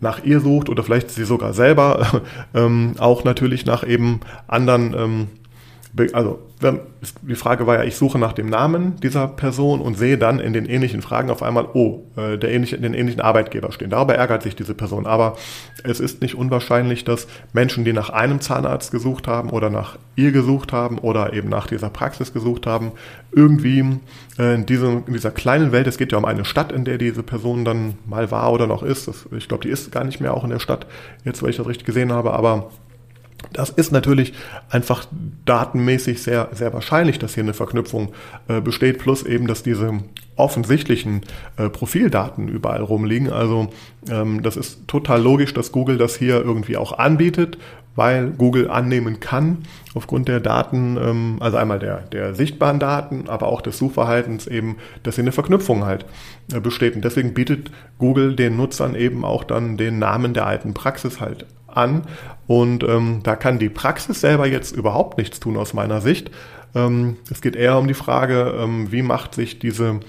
nach 0.00 0.24
ihr 0.24 0.40
sucht 0.40 0.68
oder 0.68 0.82
vielleicht 0.82 1.10
sie 1.10 1.24
sogar 1.24 1.52
selber 1.52 2.22
ähm, 2.54 2.94
auch 2.98 3.24
natürlich 3.24 3.66
nach 3.66 3.86
eben 3.86 4.20
anderen 4.46 4.94
ähm, 4.94 5.28
also 6.12 6.40
die 7.22 7.34
Frage 7.34 7.66
war 7.66 7.76
ja, 7.76 7.84
ich 7.84 7.96
suche 7.96 8.18
nach 8.18 8.32
dem 8.32 8.48
Namen 8.48 8.96
dieser 9.02 9.28
Person 9.28 9.80
und 9.80 9.96
sehe 9.96 10.18
dann 10.18 10.40
in 10.40 10.52
den 10.52 10.66
ähnlichen 10.66 11.02
Fragen 11.02 11.30
auf 11.30 11.42
einmal, 11.42 11.68
oh, 11.74 12.02
äh, 12.16 12.38
der 12.38 12.50
ähnliche, 12.50 12.78
den 12.78 12.94
ähnlichen 12.94 13.20
Arbeitgeber 13.20 13.72
stehen. 13.72 13.90
Darüber 13.90 14.14
ärgert 14.14 14.42
sich 14.42 14.56
diese 14.56 14.74
Person. 14.74 15.06
Aber 15.06 15.36
es 15.84 16.00
ist 16.00 16.22
nicht 16.22 16.34
unwahrscheinlich, 16.34 17.04
dass 17.04 17.26
Menschen, 17.52 17.84
die 17.84 17.92
nach 17.92 18.10
einem 18.10 18.40
Zahnarzt 18.40 18.90
gesucht 18.90 19.26
haben 19.26 19.50
oder 19.50 19.70
nach 19.70 19.98
ihr 20.16 20.32
gesucht 20.32 20.72
haben 20.72 20.98
oder 20.98 21.32
eben 21.32 21.48
nach 21.48 21.66
dieser 21.66 21.90
Praxis 21.90 22.32
gesucht 22.32 22.66
haben, 22.66 22.92
irgendwie 23.32 24.00
äh, 24.38 24.54
in, 24.54 24.66
diesem, 24.66 25.04
in 25.06 25.12
dieser 25.12 25.30
kleinen 25.30 25.72
Welt, 25.72 25.86
es 25.86 25.98
geht 25.98 26.12
ja 26.12 26.18
um 26.18 26.24
eine 26.24 26.44
Stadt, 26.44 26.72
in 26.72 26.84
der 26.84 26.98
diese 26.98 27.22
Person 27.22 27.64
dann 27.64 27.94
mal 28.06 28.30
war 28.30 28.52
oder 28.52 28.66
noch 28.66 28.82
ist. 28.82 29.08
Das, 29.08 29.26
ich 29.36 29.48
glaube, 29.48 29.62
die 29.62 29.70
ist 29.70 29.92
gar 29.92 30.04
nicht 30.04 30.20
mehr 30.20 30.34
auch 30.34 30.44
in 30.44 30.50
der 30.50 30.58
Stadt, 30.58 30.86
jetzt 31.24 31.42
weil 31.42 31.50
ich 31.50 31.56
das 31.56 31.68
richtig 31.68 31.86
gesehen 31.86 32.12
habe, 32.12 32.32
aber 32.32 32.70
das 33.52 33.70
ist 33.70 33.92
natürlich 33.92 34.32
einfach 34.70 35.06
datenmäßig 35.44 36.22
sehr, 36.22 36.48
sehr 36.52 36.72
wahrscheinlich, 36.72 37.18
dass 37.18 37.34
hier 37.34 37.42
eine 37.42 37.54
Verknüpfung 37.54 38.12
äh, 38.48 38.60
besteht, 38.60 38.98
plus 38.98 39.22
eben, 39.22 39.46
dass 39.46 39.62
diese 39.62 40.00
offensichtlichen 40.36 41.22
äh, 41.56 41.68
Profildaten 41.68 42.48
überall 42.48 42.82
rumliegen. 42.82 43.32
Also 43.32 43.68
ähm, 44.10 44.42
das 44.42 44.56
ist 44.56 44.86
total 44.86 45.22
logisch, 45.22 45.54
dass 45.54 45.72
Google 45.72 45.96
das 45.98 46.16
hier 46.16 46.36
irgendwie 46.36 46.76
auch 46.76 46.98
anbietet, 46.98 47.58
weil 47.94 48.30
Google 48.30 48.70
annehmen 48.70 49.20
kann, 49.20 49.64
aufgrund 49.94 50.28
der 50.28 50.40
Daten, 50.40 50.98
ähm, 51.00 51.36
also 51.40 51.56
einmal 51.56 51.78
der, 51.78 52.02
der 52.02 52.34
sichtbaren 52.34 52.78
Daten, 52.78 53.28
aber 53.28 53.48
auch 53.48 53.62
des 53.62 53.78
Suchverhaltens 53.78 54.46
eben, 54.46 54.76
dass 55.02 55.14
hier 55.14 55.24
eine 55.24 55.32
Verknüpfung 55.32 55.84
halt 55.84 56.04
äh, 56.52 56.60
besteht. 56.60 56.94
Und 56.94 57.04
deswegen 57.04 57.32
bietet 57.34 57.70
Google 57.98 58.36
den 58.36 58.56
Nutzern 58.56 58.94
eben 58.94 59.24
auch 59.24 59.44
dann 59.44 59.78
den 59.78 59.98
Namen 59.98 60.34
der 60.34 60.46
alten 60.46 60.74
Praxis 60.74 61.20
halt 61.20 61.46
an. 61.76 62.02
Und 62.46 62.84
ähm, 62.84 63.20
da 63.22 63.36
kann 63.36 63.58
die 63.58 63.68
Praxis 63.68 64.20
selber 64.20 64.46
jetzt 64.46 64.74
überhaupt 64.76 65.18
nichts 65.18 65.40
tun 65.40 65.56
aus 65.56 65.74
meiner 65.74 66.00
Sicht. 66.00 66.30
Ähm, 66.74 67.16
es 67.30 67.40
geht 67.40 67.56
eher 67.56 67.78
um 67.78 67.88
die 67.88 67.94
Frage, 67.94 68.54
ähm, 68.58 68.92
wie 68.92 69.02
macht 69.02 69.34
sich 69.34 69.58
diese, 69.58 70.00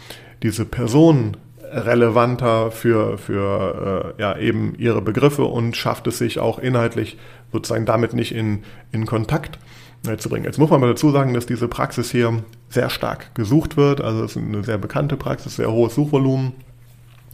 diese 0.44 0.66
Person 0.66 1.38
relevanter 1.72 2.72
für, 2.72 3.18
für 3.18 4.14
äh, 4.18 4.22
ja, 4.22 4.38
eben 4.38 4.76
ihre 4.78 5.02
Begriffe 5.02 5.44
und 5.44 5.76
schafft 5.76 6.08
es 6.08 6.18
sich 6.18 6.40
auch 6.40 6.60
inhaltlich 6.60 7.18
sozusagen 7.52 7.86
damit 7.86 8.14
nicht 8.14 8.34
in, 8.34 8.64
in 8.92 9.06
Kontakt 9.06 9.60
äh, 10.08 10.18
zu 10.18 10.30
bringen. 10.30 10.46
Jetzt 10.46 10.60
muss 10.60 10.70
man 10.70 10.80
mal 10.80 10.88
dazu 10.88 11.12
sagen, 11.12 11.34
dass 11.34 11.46
diese 11.46 11.68
Praxis 11.68 12.12
hier 12.12 12.44
sehr 12.70 12.90
stark 12.90 13.34
gesucht 13.36 13.78
wird. 13.78 14.02
Also 14.02 14.24
es 14.24 14.36
ist 14.36 14.44
eine 14.44 14.64
sehr 14.64 14.78
bekannte 14.78 15.18
Praxis, 15.18 15.56
sehr 15.56 15.72
hohes 15.72 15.96
Suchvolumen 15.96 16.54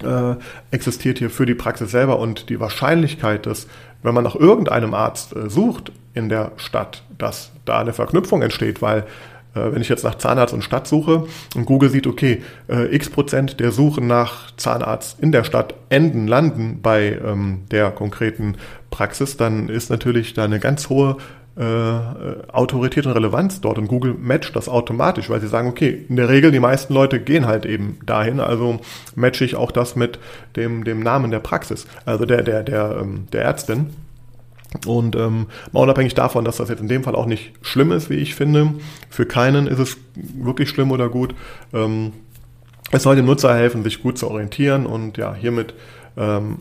äh, 0.01 0.35
existiert 0.71 1.19
hier 1.19 1.29
für 1.29 1.45
die 1.45 1.55
Praxis 1.55 1.91
selber 1.91 2.19
und 2.19 2.49
die 2.49 2.59
Wahrscheinlichkeit, 2.59 3.45
dass 3.45 3.67
wenn 4.03 4.13
man 4.13 4.23
nach 4.23 4.35
irgendeinem 4.35 4.93
Arzt 4.93 5.35
äh, 5.35 5.49
sucht 5.49 5.91
in 6.13 6.29
der 6.29 6.51
Stadt, 6.57 7.03
dass 7.17 7.51
da 7.65 7.79
eine 7.79 7.93
Verknüpfung 7.93 8.41
entsteht, 8.41 8.81
weil 8.81 9.05
äh, 9.55 9.71
wenn 9.71 9.81
ich 9.81 9.89
jetzt 9.89 10.03
nach 10.03 10.15
Zahnarzt 10.15 10.53
und 10.53 10.63
Stadt 10.63 10.87
suche 10.87 11.25
und 11.55 11.65
Google 11.65 11.89
sieht, 11.89 12.07
okay, 12.07 12.41
äh, 12.69 12.93
x 12.95 13.09
Prozent 13.09 13.59
der 13.59 13.71
Suchen 13.71 14.07
nach 14.07 14.55
Zahnarzt 14.57 15.19
in 15.19 15.31
der 15.31 15.43
Stadt 15.43 15.75
enden, 15.89 16.27
landen 16.27 16.79
bei 16.81 17.19
ähm, 17.23 17.61
der 17.71 17.91
konkreten 17.91 18.57
Praxis, 18.91 19.37
dann 19.37 19.69
ist 19.69 19.89
natürlich 19.89 20.33
da 20.33 20.43
eine 20.43 20.59
ganz 20.59 20.89
hohe 20.89 21.17
äh, 21.55 22.51
Autorität 22.51 23.05
und 23.05 23.11
Relevanz 23.11 23.61
dort 23.61 23.77
und 23.77 23.87
Google 23.87 24.15
matcht 24.19 24.55
das 24.55 24.67
automatisch, 24.67 25.29
weil 25.29 25.39
sie 25.39 25.47
sagen, 25.47 25.67
okay, 25.67 26.05
in 26.09 26.15
der 26.15 26.29
Regel 26.29 26.51
die 26.51 26.59
meisten 26.59 26.93
Leute 26.93 27.19
gehen 27.19 27.45
halt 27.45 27.65
eben 27.65 27.99
dahin, 28.05 28.39
also 28.39 28.79
matche 29.15 29.45
ich 29.45 29.55
auch 29.55 29.71
das 29.71 29.95
mit 29.95 30.19
dem, 30.55 30.83
dem 30.83 31.01
Namen 31.01 31.29
der 31.29 31.39
Praxis, 31.39 31.85
also 32.05 32.25
der, 32.25 32.41
der, 32.41 32.63
der, 32.63 32.97
ähm, 33.01 33.27
der 33.31 33.43
Ärztin. 33.43 33.91
Und 34.87 35.15
ähm, 35.15 35.45
mal 35.71 35.81
unabhängig 35.81 36.15
davon, 36.15 36.45
dass 36.45 36.57
das 36.57 36.69
jetzt 36.69 36.81
in 36.81 36.87
dem 36.87 37.03
Fall 37.03 37.13
auch 37.13 37.27
nicht 37.27 37.53
schlimm 37.61 37.91
ist, 37.91 38.09
wie 38.09 38.15
ich 38.15 38.33
finde, 38.33 38.73
für 39.09 39.27
keinen 39.27 39.67
ist 39.67 39.77
es 39.77 39.97
wirklich 40.15 40.69
schlimm 40.69 40.89
oder 40.89 41.09
gut. 41.09 41.35
Ähm, 41.71 42.13
es 42.91 43.03
soll 43.03 43.15
dem 43.15 43.25
Nutzer 43.25 43.53
helfen, 43.53 43.83
sich 43.83 44.01
gut 44.01 44.17
zu 44.17 44.27
orientieren 44.27 44.87
und 44.87 45.17
ja, 45.17 45.35
hiermit 45.35 45.75
ähm, 46.17 46.59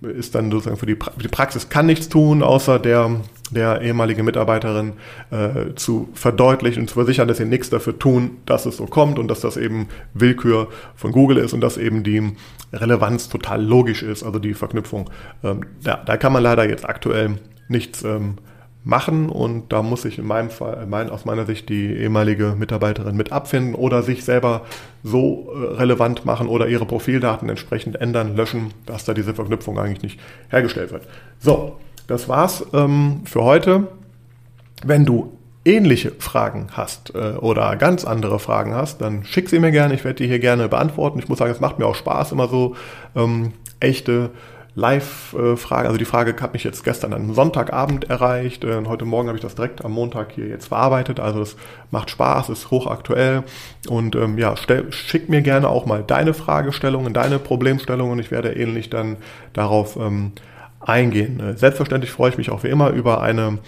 ist 0.00 0.34
dann 0.34 0.50
sozusagen 0.50 0.76
für 0.76 0.86
die, 0.86 0.94
pra 0.94 1.12
die 1.20 1.28
Praxis 1.28 1.68
kann 1.68 1.86
nichts 1.86 2.08
tun, 2.08 2.42
außer 2.42 2.78
der 2.78 3.20
der 3.50 3.80
ehemalige 3.80 4.22
Mitarbeiterin 4.22 4.94
äh, 5.30 5.74
zu 5.74 6.08
verdeutlichen 6.14 6.82
und 6.82 6.88
zu 6.88 6.94
versichern, 6.94 7.28
dass 7.28 7.38
sie 7.38 7.44
nichts 7.44 7.70
dafür 7.70 7.98
tun, 7.98 8.38
dass 8.46 8.66
es 8.66 8.76
so 8.76 8.86
kommt 8.86 9.18
und 9.18 9.28
dass 9.28 9.40
das 9.40 9.56
eben 9.56 9.88
Willkür 10.14 10.68
von 10.96 11.12
Google 11.12 11.38
ist 11.38 11.52
und 11.52 11.60
dass 11.60 11.76
eben 11.76 12.02
die 12.02 12.36
Relevanz 12.72 13.28
total 13.28 13.64
logisch 13.64 14.02
ist, 14.02 14.22
also 14.22 14.38
die 14.38 14.54
Verknüpfung. 14.54 15.08
Ähm, 15.42 15.62
da, 15.82 15.96
da 16.04 16.16
kann 16.16 16.32
man 16.32 16.42
leider 16.42 16.68
jetzt 16.68 16.86
aktuell 16.86 17.38
nichts 17.68 18.02
ähm, 18.04 18.36
machen 18.84 19.28
und 19.28 19.72
da 19.72 19.82
muss 19.82 20.02
sich 20.02 20.18
in 20.18 20.26
meinem 20.26 20.50
Fall, 20.50 20.86
mein, 20.86 21.10
aus 21.10 21.24
meiner 21.24 21.46
Sicht 21.46 21.68
die 21.68 21.92
ehemalige 21.92 22.54
Mitarbeiterin 22.58 23.16
mit 23.16 23.32
abfinden 23.32 23.74
oder 23.74 24.02
sich 24.02 24.24
selber 24.24 24.62
so 25.02 25.48
äh, 25.52 25.74
relevant 25.74 26.24
machen 26.24 26.48
oder 26.48 26.68
ihre 26.68 26.86
Profildaten 26.86 27.48
entsprechend 27.48 28.00
ändern, 28.00 28.36
löschen, 28.36 28.72
dass 28.86 29.04
da 29.04 29.14
diese 29.14 29.34
Verknüpfung 29.34 29.78
eigentlich 29.78 30.02
nicht 30.02 30.20
hergestellt 30.48 30.92
wird. 30.92 31.02
So, 31.38 31.76
das 32.06 32.28
war's 32.28 32.64
ähm, 32.72 33.22
für 33.24 33.42
heute. 33.42 33.88
Wenn 34.84 35.04
du 35.04 35.32
ähnliche 35.64 36.12
Fragen 36.18 36.68
hast 36.72 37.14
äh, 37.14 37.34
oder 37.36 37.76
ganz 37.76 38.04
andere 38.04 38.38
Fragen 38.38 38.74
hast, 38.74 39.00
dann 39.00 39.24
schick 39.24 39.48
sie 39.48 39.58
mir 39.58 39.70
gerne. 39.70 39.94
Ich 39.94 40.04
werde 40.04 40.22
die 40.22 40.28
hier 40.28 40.38
gerne 40.38 40.68
beantworten. 40.68 41.18
Ich 41.18 41.28
muss 41.28 41.38
sagen, 41.38 41.50
es 41.50 41.60
macht 41.60 41.78
mir 41.78 41.86
auch 41.86 41.94
Spaß, 41.94 42.32
immer 42.32 42.48
so 42.48 42.74
ähm, 43.14 43.52
echte 43.80 44.30
Live-Frage. 44.78 45.88
Also 45.88 45.98
die 45.98 46.04
Frage 46.04 46.40
hat 46.40 46.52
mich 46.52 46.62
jetzt 46.62 46.84
gestern 46.84 47.12
am 47.12 47.34
Sonntagabend 47.34 48.08
erreicht. 48.08 48.62
Äh, 48.62 48.84
heute 48.86 49.04
Morgen 49.04 49.26
habe 49.26 49.36
ich 49.36 49.42
das 49.42 49.56
direkt 49.56 49.84
am 49.84 49.90
Montag 49.90 50.30
hier 50.32 50.46
jetzt 50.46 50.68
verarbeitet. 50.68 51.18
Also 51.18 51.42
es 51.42 51.56
macht 51.90 52.10
Spaß, 52.10 52.48
ist 52.48 52.70
hochaktuell. 52.70 53.42
Und 53.88 54.14
ähm, 54.14 54.38
ja, 54.38 54.56
stell, 54.56 54.92
schick 54.92 55.28
mir 55.28 55.42
gerne 55.42 55.68
auch 55.68 55.84
mal 55.84 56.04
deine 56.06 56.32
Fragestellungen, 56.32 57.12
deine 57.12 57.40
Problemstellungen. 57.40 58.20
Ich 58.20 58.30
werde 58.30 58.52
ähnlich 58.52 58.88
dann 58.88 59.16
darauf 59.52 59.96
ähm, 59.96 60.30
eingehen. 60.78 61.40
Äh, 61.40 61.56
selbstverständlich 61.56 62.12
freue 62.12 62.30
ich 62.30 62.38
mich 62.38 62.50
auch 62.50 62.62
wie 62.62 62.68
immer 62.68 62.90
über 62.90 63.20
eine 63.20 63.58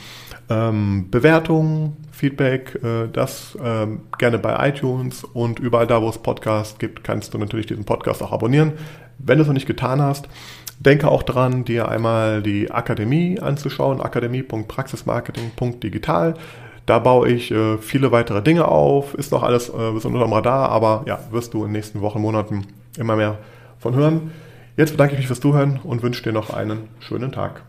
ähm, 0.49 1.09
Bewertung, 1.11 1.96
Feedback, 2.12 2.79
äh, 2.85 3.09
das 3.12 3.59
ähm, 3.64 4.03
gerne 4.18 4.38
bei 4.38 4.68
iTunes 4.68 5.25
und 5.25 5.59
überall 5.59 5.88
da, 5.88 6.03
wo 6.03 6.09
es 6.09 6.18
Podcasts 6.18 6.79
gibt, 6.79 7.03
kannst 7.03 7.35
du 7.35 7.38
natürlich 7.38 7.66
diesen 7.66 7.85
Podcast 7.85 8.23
auch 8.23 8.31
abonnieren. 8.31 8.75
Wenn 9.18 9.38
du 9.38 9.42
es 9.42 9.49
noch 9.49 9.55
nicht 9.55 9.66
getan 9.66 10.01
hast, 10.01 10.29
denke 10.81 11.09
auch 11.09 11.23
dran, 11.23 11.64
dir 11.64 11.88
einmal 11.88 12.43
die 12.43 12.71
Akademie 12.71 13.38
anzuschauen, 13.38 14.01
akademie.praxismarketing.digital. 14.01 16.35
Da 16.87 16.99
baue 16.99 17.29
ich 17.29 17.53
äh, 17.53 17.79
viele 17.79 18.11
weitere 18.11 18.43
Dinge 18.43 18.66
auf, 18.66 19.14
ist 19.14 19.31
noch 19.31 19.45
alles 19.45 19.69
äh, 19.69 19.93
bis 19.93 20.05
unter 20.05 20.19
dem 20.21 20.33
Radar, 20.33 20.71
aber 20.71 21.05
ja, 21.07 21.21
wirst 21.31 21.55
du 21.55 21.59
in 21.59 21.66
den 21.69 21.73
nächsten 21.73 22.01
Wochen, 22.01 22.21
Monaten 22.21 22.66
immer 22.99 23.14
mehr 23.16 23.38
von 23.79 23.95
hören. 23.95 24.33
Jetzt 24.77 24.90
bedanke 24.93 25.14
ich 25.14 25.19
mich 25.19 25.29
fürs 25.29 25.40
Zuhören 25.40 25.81
und 25.85 26.03
wünsche 26.03 26.23
dir 26.23 26.33
noch 26.33 26.51
einen 26.51 26.88
schönen 26.99 27.33
Tag. 27.33 27.62